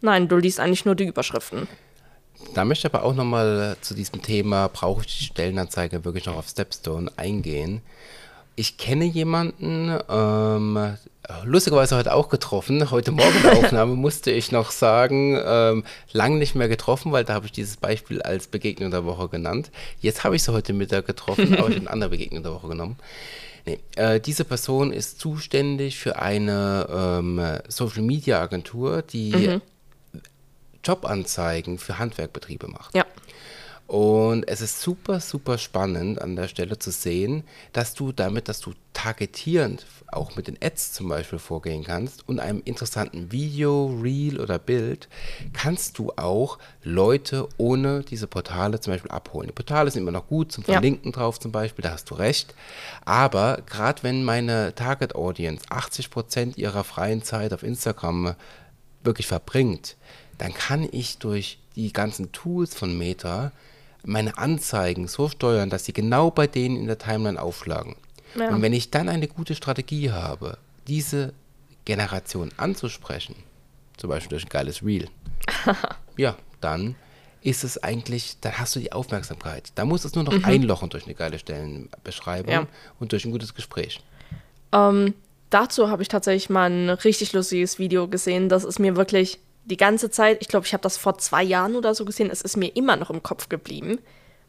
[0.00, 1.68] Nein, du liest eigentlich nur die Überschriften.
[2.54, 6.36] Da möchte ich aber auch nochmal zu diesem Thema, brauche ich die Stellenanzeige wirklich noch
[6.36, 7.82] auf Stepstone eingehen.
[8.54, 10.96] Ich kenne jemanden, ähm,
[11.44, 12.90] lustigerweise heute auch getroffen.
[12.90, 17.34] Heute Morgen der Aufnahme musste ich noch sagen, ähm, lang nicht mehr getroffen, weil da
[17.34, 19.70] habe ich dieses Beispiel als Begegnung der Woche genannt.
[20.00, 22.68] Jetzt habe ich sie heute Mittag getroffen, aber ich habe eine andere Begegnung der Woche
[22.68, 22.96] genommen.
[23.68, 29.60] Nee, äh, diese Person ist zuständig für eine ähm, Social Media Agentur, die
[30.82, 32.94] Jobanzeigen für Handwerkbetriebe macht.
[32.94, 33.04] Ja.
[33.88, 38.60] Und es ist super, super spannend an der Stelle zu sehen, dass du damit, dass
[38.60, 44.40] du targetierend auch mit den Ads zum Beispiel vorgehen kannst und einem interessanten Video, Reel
[44.40, 45.08] oder Bild,
[45.54, 49.48] kannst du auch Leute ohne diese Portale zum Beispiel abholen.
[49.48, 50.74] Die Portale sind immer noch gut zum Ja.
[50.74, 52.54] Verlinken drauf zum Beispiel, da hast du recht.
[53.06, 58.34] Aber gerade wenn meine Target Audience 80% ihrer freien Zeit auf Instagram
[59.02, 59.96] wirklich verbringt,
[60.36, 63.50] dann kann ich durch die ganzen Tools von Meta
[64.04, 67.96] meine Anzeigen so steuern, dass sie genau bei denen in der Timeline aufschlagen.
[68.36, 68.50] Ja.
[68.50, 71.32] Und wenn ich dann eine gute Strategie habe, diese
[71.84, 73.34] Generation anzusprechen,
[73.96, 75.08] zum Beispiel durch ein geiles Reel,
[76.16, 76.94] ja, dann
[77.40, 79.72] ist es eigentlich, dann hast du die Aufmerksamkeit.
[79.76, 82.66] Da muss es nur noch einlochen durch eine geile Stellenbeschreibung Ja.
[82.98, 84.00] und durch ein gutes Gespräch.
[84.72, 85.14] Ähm,
[85.50, 88.48] dazu habe ich tatsächlich mal ein richtig lustiges Video gesehen.
[88.48, 89.38] Das ist mir wirklich
[89.68, 92.42] die ganze Zeit, ich glaube, ich habe das vor zwei Jahren oder so gesehen, es
[92.42, 93.98] ist mir immer noch im Kopf geblieben,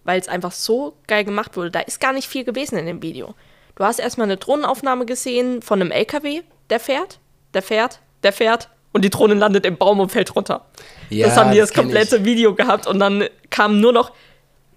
[0.03, 1.71] weil es einfach so geil gemacht wurde.
[1.71, 3.35] Da ist gar nicht viel gewesen in dem Video.
[3.75, 7.19] Du hast erstmal eine Drohnenaufnahme gesehen von einem LKW, der fährt,
[7.53, 10.65] der fährt, der fährt und die Drohne landet im Baum und fällt runter.
[11.09, 14.11] Ja, das haben die das komplette Video gehabt und dann kam nur noch,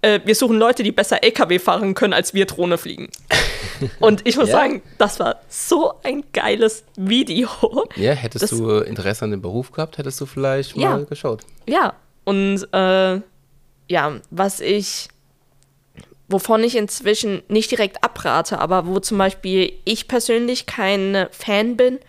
[0.01, 3.09] äh, wir suchen Leute, die besser LKW fahren können, als wir Drohne fliegen.
[3.99, 4.55] Und ich muss Ja.
[4.57, 7.47] sagen, das war so ein geiles Video.
[7.95, 10.91] Ja, hättest Das- du Interesse an dem Beruf gehabt, hättest du vielleicht Ja.
[10.91, 11.41] mal geschaut.
[11.67, 13.21] Ja, und äh,
[13.89, 15.07] ja, was ich,
[16.27, 21.99] wovon ich inzwischen nicht direkt abrate, aber wo zum Beispiel ich persönlich kein Fan bin,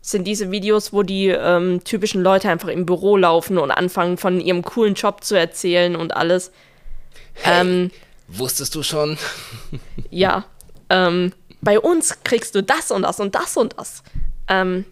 [0.00, 4.38] sind diese Videos, wo die ähm, typischen Leute einfach im Büro laufen und anfangen von
[4.40, 6.52] ihrem coolen Job zu erzählen und alles.
[7.44, 7.90] Ähm,
[8.28, 9.18] Wusstest du schon?
[10.10, 10.44] ja,
[10.94, 14.02] ähm, bei uns kriegst du das und das und das und das.
[14.48, 14.84] Ähm,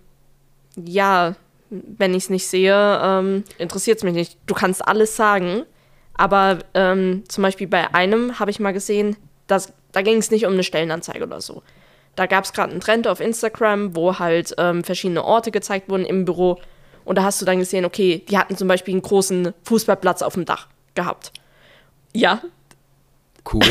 [0.77, 1.37] ja,
[1.71, 4.39] wenn ich es nicht sehe, ähm, interessiert es mich nicht.
[4.47, 5.63] Du kannst alles sagen,
[6.15, 10.45] aber ähm, zum Beispiel bei einem habe ich mal gesehen, das, da ging es nicht
[10.45, 11.63] um eine Stellenanzeige oder so.
[12.17, 16.05] Da gab es gerade einen Trend auf Instagram, wo halt ähm, verschiedene Orte gezeigt wurden
[16.05, 16.61] im Büro.
[17.05, 20.35] Und da hast du dann gesehen, okay, die hatten zum Beispiel einen großen Fußballplatz auf
[20.35, 21.33] dem Dach gehabt.
[22.13, 22.43] Ja.
[23.51, 23.63] Cool.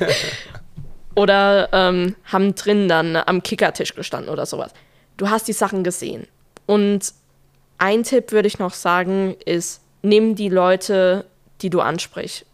[1.18, 4.72] oder ähm, haben drin dann am Kickertisch gestanden oder sowas.
[5.18, 6.28] Du hast die Sachen gesehen.
[6.68, 7.12] Und
[7.80, 11.26] ein Tipp würde ich noch sagen, ist, nimm die Leute,
[11.62, 12.46] die du ansprichst,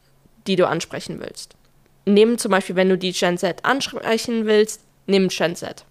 [0.48, 1.56] die du ansprechen willst.
[2.06, 5.84] Nimm zum Beispiel, wenn du die Gen Z ansprechen willst, nimm Gen Z.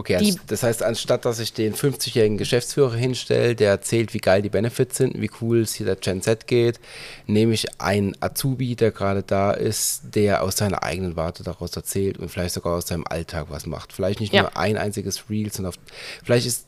[0.00, 4.40] Okay, die, das heißt, anstatt dass ich den 50-jährigen Geschäftsführer hinstelle, der erzählt, wie geil
[4.40, 6.80] die Benefits sind, wie cool es hier der Gen Z geht,
[7.26, 12.16] nehme ich einen Azubi, der gerade da ist, der aus seiner eigenen Warte daraus erzählt
[12.16, 13.92] und vielleicht sogar aus seinem Alltag was macht.
[13.92, 14.40] Vielleicht nicht ja.
[14.40, 15.78] nur ein einziges Reel, sondern auf,
[16.24, 16.66] vielleicht ist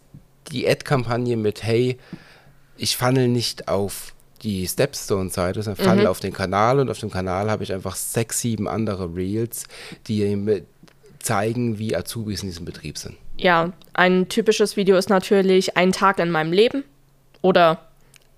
[0.50, 1.96] die Ad-Kampagne mit, hey,
[2.76, 4.12] ich funnel nicht auf
[4.42, 6.10] die Stepstone-Seite, sondern funnel mhm.
[6.10, 9.64] auf den Kanal und auf dem Kanal habe ich einfach sechs, sieben andere Reels,
[10.06, 10.64] die
[11.18, 13.16] zeigen, wie Azubis in diesem Betrieb sind.
[13.36, 16.84] Ja, ein typisches Video ist natürlich ein Tag in meinem Leben
[17.40, 17.78] oder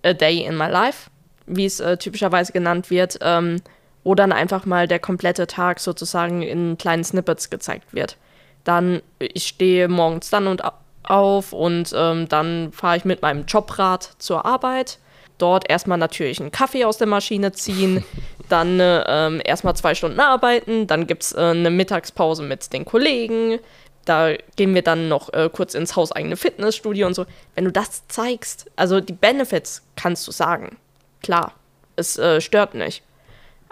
[0.03, 1.11] A Day in My Life,
[1.47, 3.61] wie es äh, typischerweise genannt wird, ähm,
[4.03, 8.16] wo dann einfach mal der komplette Tag sozusagen in kleinen Snippets gezeigt wird.
[8.64, 10.62] Dann, ich stehe morgens dann und
[11.03, 14.99] auf und ähm, dann fahre ich mit meinem Jobrad zur Arbeit.
[15.36, 18.05] Dort erstmal natürlich einen Kaffee aus der Maschine ziehen,
[18.49, 23.59] dann äh, erstmal zwei Stunden arbeiten, dann gibt es äh, eine Mittagspause mit den Kollegen,
[24.05, 27.27] da gehen wir dann noch äh, kurz ins hauseigene Fitnessstudio und so.
[27.55, 30.77] Wenn du das zeigst, also die Benefits kannst du sagen,
[31.23, 31.53] klar,
[31.97, 33.03] es äh, stört nicht.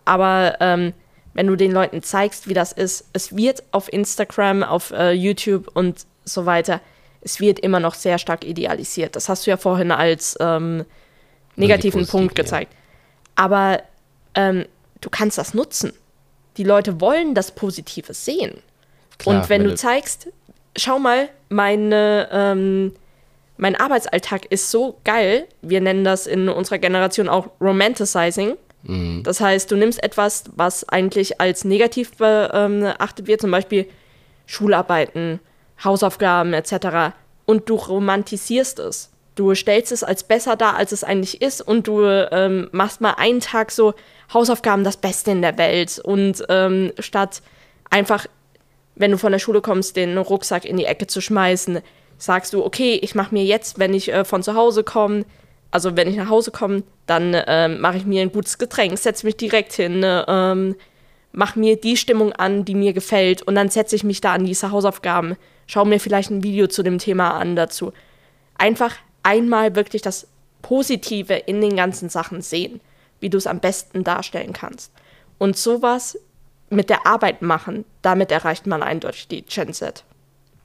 [0.04, 0.92] Aber ähm,
[1.34, 5.70] wenn du den Leuten zeigst, wie das ist, es wird auf Instagram, auf äh, YouTube
[5.74, 6.80] und so weiter,
[7.20, 9.16] es wird immer noch sehr stark idealisiert.
[9.16, 10.84] Das hast du ja vorhin als ähm,
[11.56, 12.72] negativen Punkt gezeigt.
[12.72, 12.78] Ja.
[13.44, 13.82] Aber
[14.34, 14.66] ähm,
[15.00, 15.92] du kannst das nutzen.
[16.56, 18.62] Die Leute wollen das Positive sehen.
[19.22, 20.28] Klar, und wenn, wenn du zeigst,
[20.76, 22.92] schau mal, meine, ähm,
[23.56, 28.56] mein Arbeitsalltag ist so geil, wir nennen das in unserer Generation auch Romanticizing.
[28.82, 29.22] Mhm.
[29.22, 33.86] Das heißt, du nimmst etwas, was eigentlich als negativ beachtet wird, zum Beispiel
[34.46, 35.40] Schularbeiten,
[35.82, 37.14] Hausaufgaben etc.
[37.46, 39.10] Und du romantisierst es.
[39.34, 43.14] Du stellst es als besser dar, als es eigentlich ist und du ähm, machst mal
[43.16, 43.94] einen Tag so
[44.34, 47.40] Hausaufgaben das Beste in der Welt und ähm, statt
[47.88, 48.26] einfach,
[48.94, 51.80] wenn du von der Schule kommst, den Rucksack in die Ecke zu schmeißen,
[52.18, 55.24] sagst du, okay, ich mache mir jetzt, wenn ich äh, von zu Hause komme,
[55.70, 59.26] also wenn ich nach Hause komme, dann ähm, mache ich mir ein gutes Getränk, setze
[59.26, 60.76] mich direkt hin, ähm,
[61.32, 64.44] mache mir die Stimmung an, die mir gefällt und dann setze ich mich da an
[64.44, 65.36] diese Hausaufgaben
[65.66, 67.92] schau mir vielleicht ein Video zu dem Thema an dazu.
[68.56, 70.28] Einfach einmal wirklich das
[70.60, 72.80] Positive in den ganzen Sachen sehen,
[73.20, 74.92] wie du es am besten darstellen kannst.
[75.38, 76.18] Und sowas
[76.72, 80.04] mit der Arbeit machen, damit erreicht man eindeutig die Gen Z.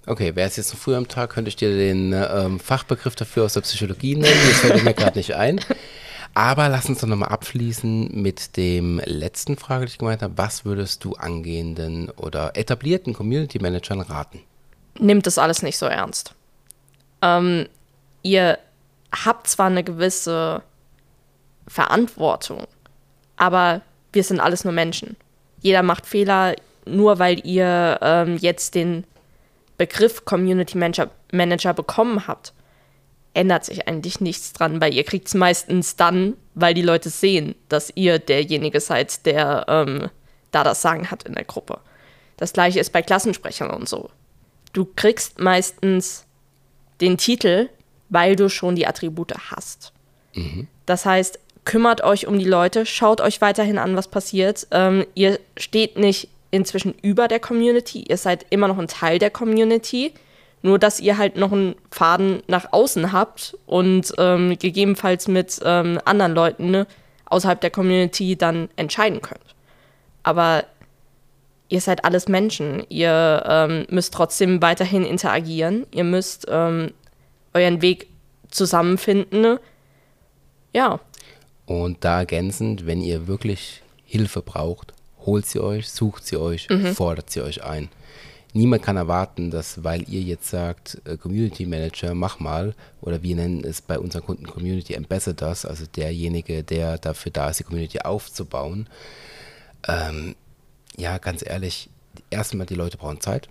[0.05, 3.43] Okay, wäre es jetzt noch früh am Tag, könnte ich dir den ähm, Fachbegriff dafür
[3.43, 4.39] aus der Psychologie nennen.
[4.47, 5.59] Das fällt mir gerade nicht ein.
[6.33, 10.37] Aber lass uns doch nochmal abschließen mit dem letzten Frage, die ich gemeint habe.
[10.37, 14.41] Was würdest du angehenden oder etablierten Community Managern raten?
[14.99, 16.33] nimmt das alles nicht so ernst.
[17.21, 17.67] Ähm,
[18.23, 18.59] ihr
[19.11, 20.61] habt zwar eine gewisse
[21.67, 22.67] Verantwortung,
[23.35, 23.81] aber
[24.13, 25.15] wir sind alles nur Menschen.
[25.61, 26.55] Jeder macht Fehler,
[26.85, 29.05] nur weil ihr ähm, jetzt den
[29.77, 32.53] Begriff Community Manager, Manager bekommen habt,
[33.33, 37.55] ändert sich eigentlich nichts dran, weil ihr kriegt es meistens dann, weil die Leute sehen,
[37.69, 40.09] dass ihr derjenige seid, der ähm,
[40.51, 41.79] da das Sagen hat in der Gruppe.
[42.37, 44.09] Das gleiche ist bei Klassensprechern und so
[44.77, 46.25] du kriegst meistens
[47.01, 47.69] den Titel,
[48.09, 49.91] weil du schon die Attribute hast.
[50.35, 50.67] Mhm.
[50.85, 54.68] Das heißt, kümmert euch um die Leute, schaut euch weiterhin an, was passiert.
[54.72, 59.32] Ähm, ihr steht nicht inzwischen über der Community, ihr seid immer noch ein Teil der
[59.32, 60.13] Community,
[60.61, 65.99] nur dass ihr halt noch einen Faden nach außen habt und ähm, gegebenenfalls mit ähm,
[66.05, 66.88] anderen Leuten ne,
[67.26, 69.41] außerhalb der Community dann entscheiden könnt.
[70.24, 70.63] Aber
[71.68, 72.86] ihr seid alles Menschen.
[72.88, 75.86] Ihr ähm, müsst trotzdem weiterhin interagieren.
[75.91, 76.93] Ihr müsst ähm,
[77.53, 78.07] euren Weg
[78.51, 79.59] zusammenfinden.
[80.72, 81.01] Ja.
[81.68, 84.93] Und da ergänzend, wenn ihr wirklich Hilfe braucht,
[85.26, 86.95] holt sie euch, sucht sie euch, mhm.
[86.95, 87.89] fordert sie euch ein.
[88.53, 93.36] Niemand kann erwarten, dass, weil ihr jetzt sagt, äh, Community Manager, mach mal, oder wir
[93.36, 97.99] nennen es bei unseren Kunden Community Ambassadors, also derjenige, der dafür da ist, die Community
[97.99, 98.88] aufzubauen,
[99.88, 100.36] ähm,
[100.95, 101.89] ja, ganz ehrlich,
[102.30, 103.49] erstmal die Leute brauchen Zeit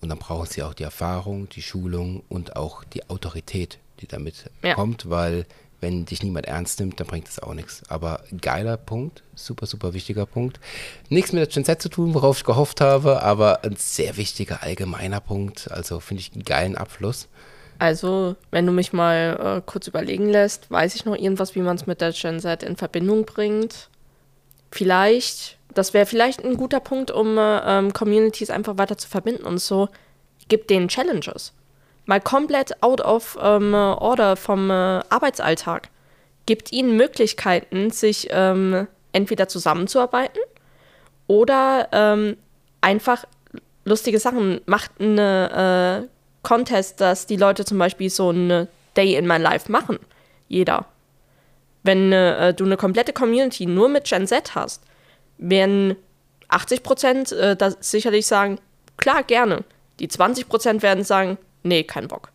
[0.00, 4.50] und dann brauchen sie auch die Erfahrung, die Schulung und auch die Autorität, die damit
[4.62, 4.74] ja.
[4.74, 5.44] kommt, weil
[5.80, 7.82] wenn dich niemand ernst nimmt, dann bringt es auch nichts.
[7.88, 10.60] Aber geiler Punkt, super, super wichtiger Punkt.
[11.08, 14.62] Nichts mit der Gen Z zu tun, worauf ich gehofft habe, aber ein sehr wichtiger
[14.62, 15.70] allgemeiner Punkt.
[15.70, 17.28] Also finde ich einen geilen Abschluss.
[17.78, 21.76] Also, wenn du mich mal äh, kurz überlegen lässt, weiß ich noch irgendwas, wie man
[21.76, 23.88] es mit der Gen Z in Verbindung bringt.
[24.70, 29.44] Vielleicht, das wäre vielleicht ein guter Punkt, um äh, ähm, Communities einfach weiter zu verbinden
[29.44, 29.88] und so.
[30.48, 31.54] Gib denen Challenges
[32.10, 35.88] mal komplett out of ähm, order vom äh, Arbeitsalltag.
[36.44, 40.40] Gibt ihnen Möglichkeiten, sich ähm, entweder zusammenzuarbeiten
[41.28, 42.36] oder ähm,
[42.80, 43.24] einfach
[43.84, 44.60] lustige Sachen.
[44.66, 46.08] Macht eine äh,
[46.42, 50.00] Contest, dass die Leute zum Beispiel so eine Day in my Life machen.
[50.48, 50.86] Jeder.
[51.84, 54.82] Wenn äh, du eine komplette Community nur mit Gen Z hast,
[55.38, 55.94] werden
[56.48, 58.58] 80 Prozent äh, sicherlich sagen,
[58.96, 59.62] klar, gerne.
[60.00, 62.30] Die 20 Prozent werden sagen, nee, kein Bock.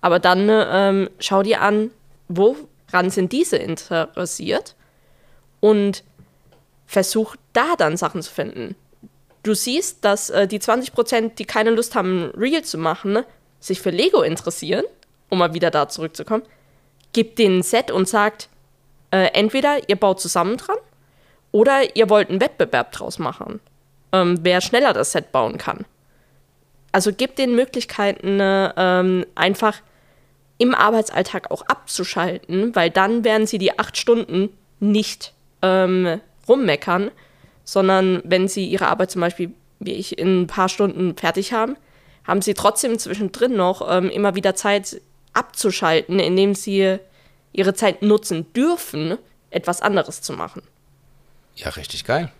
[0.00, 1.90] Aber dann ähm, schau dir an,
[2.28, 4.74] woran sind diese interessiert
[5.60, 6.04] und
[6.86, 8.76] versuch da dann Sachen zu finden.
[9.42, 13.24] Du siehst, dass äh, die 20%, die keine Lust haben, Real zu machen,
[13.60, 14.84] sich für Lego interessieren,
[15.30, 16.42] um mal wieder da zurückzukommen.
[17.12, 18.48] Gib denen ein Set und sagt,
[19.10, 20.76] äh, entweder ihr baut zusammen dran
[21.52, 23.60] oder ihr wollt einen Wettbewerb draus machen,
[24.12, 25.84] ähm, wer schneller das Set bauen kann.
[26.94, 29.80] Also gib den Möglichkeiten, ähm, einfach
[30.58, 37.10] im Arbeitsalltag auch abzuschalten, weil dann werden sie die acht Stunden nicht ähm, rummeckern,
[37.64, 41.76] sondern wenn sie ihre Arbeit zum Beispiel, wie ich, in ein paar Stunden fertig haben,
[42.22, 45.00] haben sie trotzdem zwischendrin noch ähm, immer wieder Zeit
[45.32, 47.00] abzuschalten, indem sie
[47.52, 49.18] ihre Zeit nutzen dürfen,
[49.50, 50.62] etwas anderes zu machen.
[51.56, 52.30] Ja, richtig geil.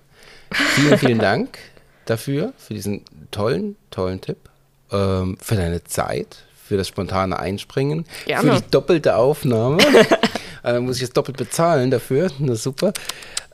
[0.52, 1.58] Vielen, vielen Dank
[2.06, 4.38] dafür, für diesen tollen, tollen Tipp,
[4.90, 8.54] ähm, für deine Zeit, für das spontane Einspringen, Gerne.
[8.54, 9.78] für die doppelte Aufnahme.
[10.64, 12.92] äh, muss ich jetzt doppelt bezahlen dafür, na super.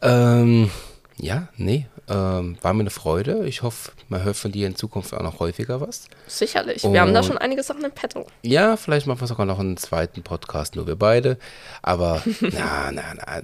[0.02, 0.70] Ähm,
[1.16, 3.46] ja, nee, ähm, war mir eine Freude.
[3.46, 6.06] Ich hoffe, man hört von dir in Zukunft auch noch häufiger was.
[6.26, 6.82] Sicherlich.
[6.84, 8.26] Und wir haben da schon einige Sachen im Petto.
[8.42, 11.38] Ja, vielleicht machen wir sogar noch einen zweiten Podcast, nur wir beide.
[11.82, 13.42] Aber na, na, na.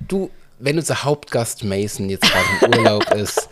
[0.00, 0.30] Du,
[0.60, 3.48] wenn unser Hauptgast Mason jetzt gerade im Urlaub ist,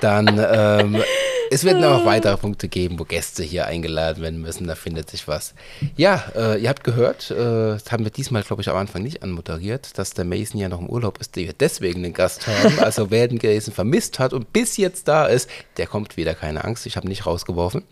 [0.00, 1.02] dann ähm,
[1.50, 4.66] es wird noch weitere Punkte geben, wo Gäste hier eingeladen werden müssen.
[4.66, 5.54] Da findet sich was.
[5.96, 9.22] Ja, äh, ihr habt gehört, äh, das haben wir diesmal, glaube ich, am Anfang nicht
[9.22, 12.78] anmoderiert, dass der Mason ja noch im Urlaub ist, der wir deswegen den Gast haben.
[12.82, 16.64] Also wer den Jason vermisst hat und bis jetzt da ist, der kommt wieder, keine
[16.64, 16.86] Angst.
[16.86, 17.84] Ich habe nicht rausgeworfen.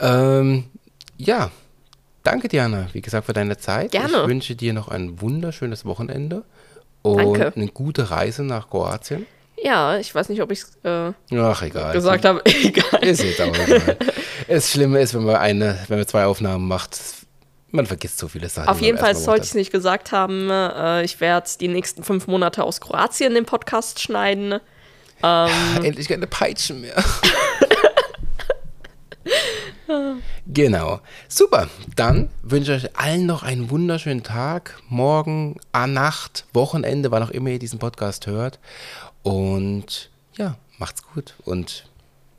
[0.00, 0.64] Ähm,
[1.16, 1.50] ja,
[2.24, 3.92] danke Diana, wie gesagt, für deine Zeit.
[3.92, 4.22] Gerne.
[4.22, 6.42] Ich wünsche dir noch ein wunderschönes Wochenende
[7.02, 7.52] und Danke.
[7.54, 9.26] eine gute Reise nach Kroatien.
[9.62, 11.92] Ja, ich weiß nicht, ob ich es äh, Ach, egal.
[11.92, 12.42] gesagt habe.
[12.46, 13.04] egal.
[13.04, 13.96] Ist jetzt aber egal.
[14.48, 16.98] das Schlimme ist, wenn man eine, wenn man zwei Aufnahmen macht,
[17.70, 18.68] man vergisst so viele Sachen.
[18.68, 20.50] Auf jeden Fall sollte ich es nicht gesagt haben.
[20.50, 24.52] Äh, ich werde die nächsten fünf Monate aus Kroatien den Podcast schneiden.
[24.52, 24.60] Ähm,
[25.22, 25.48] ja,
[25.82, 26.96] endlich keine Peitschen mehr.
[30.46, 31.00] genau.
[31.28, 31.68] Super.
[31.96, 37.50] Dann wünsche ich euch allen noch einen wunderschönen Tag, morgen, Nacht, Wochenende, wann auch immer
[37.50, 38.58] ihr diesen Podcast hört.
[39.22, 41.86] Und ja, macht's gut und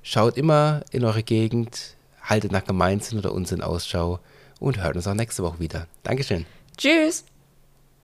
[0.02, 4.20] schaut immer in eure Gegend, haltet nach Gemeinsinn oder Unsinn Ausschau
[4.60, 5.88] und hört uns auch nächste Woche wieder.
[6.04, 6.46] Dankeschön.
[6.78, 7.26] Tschüss.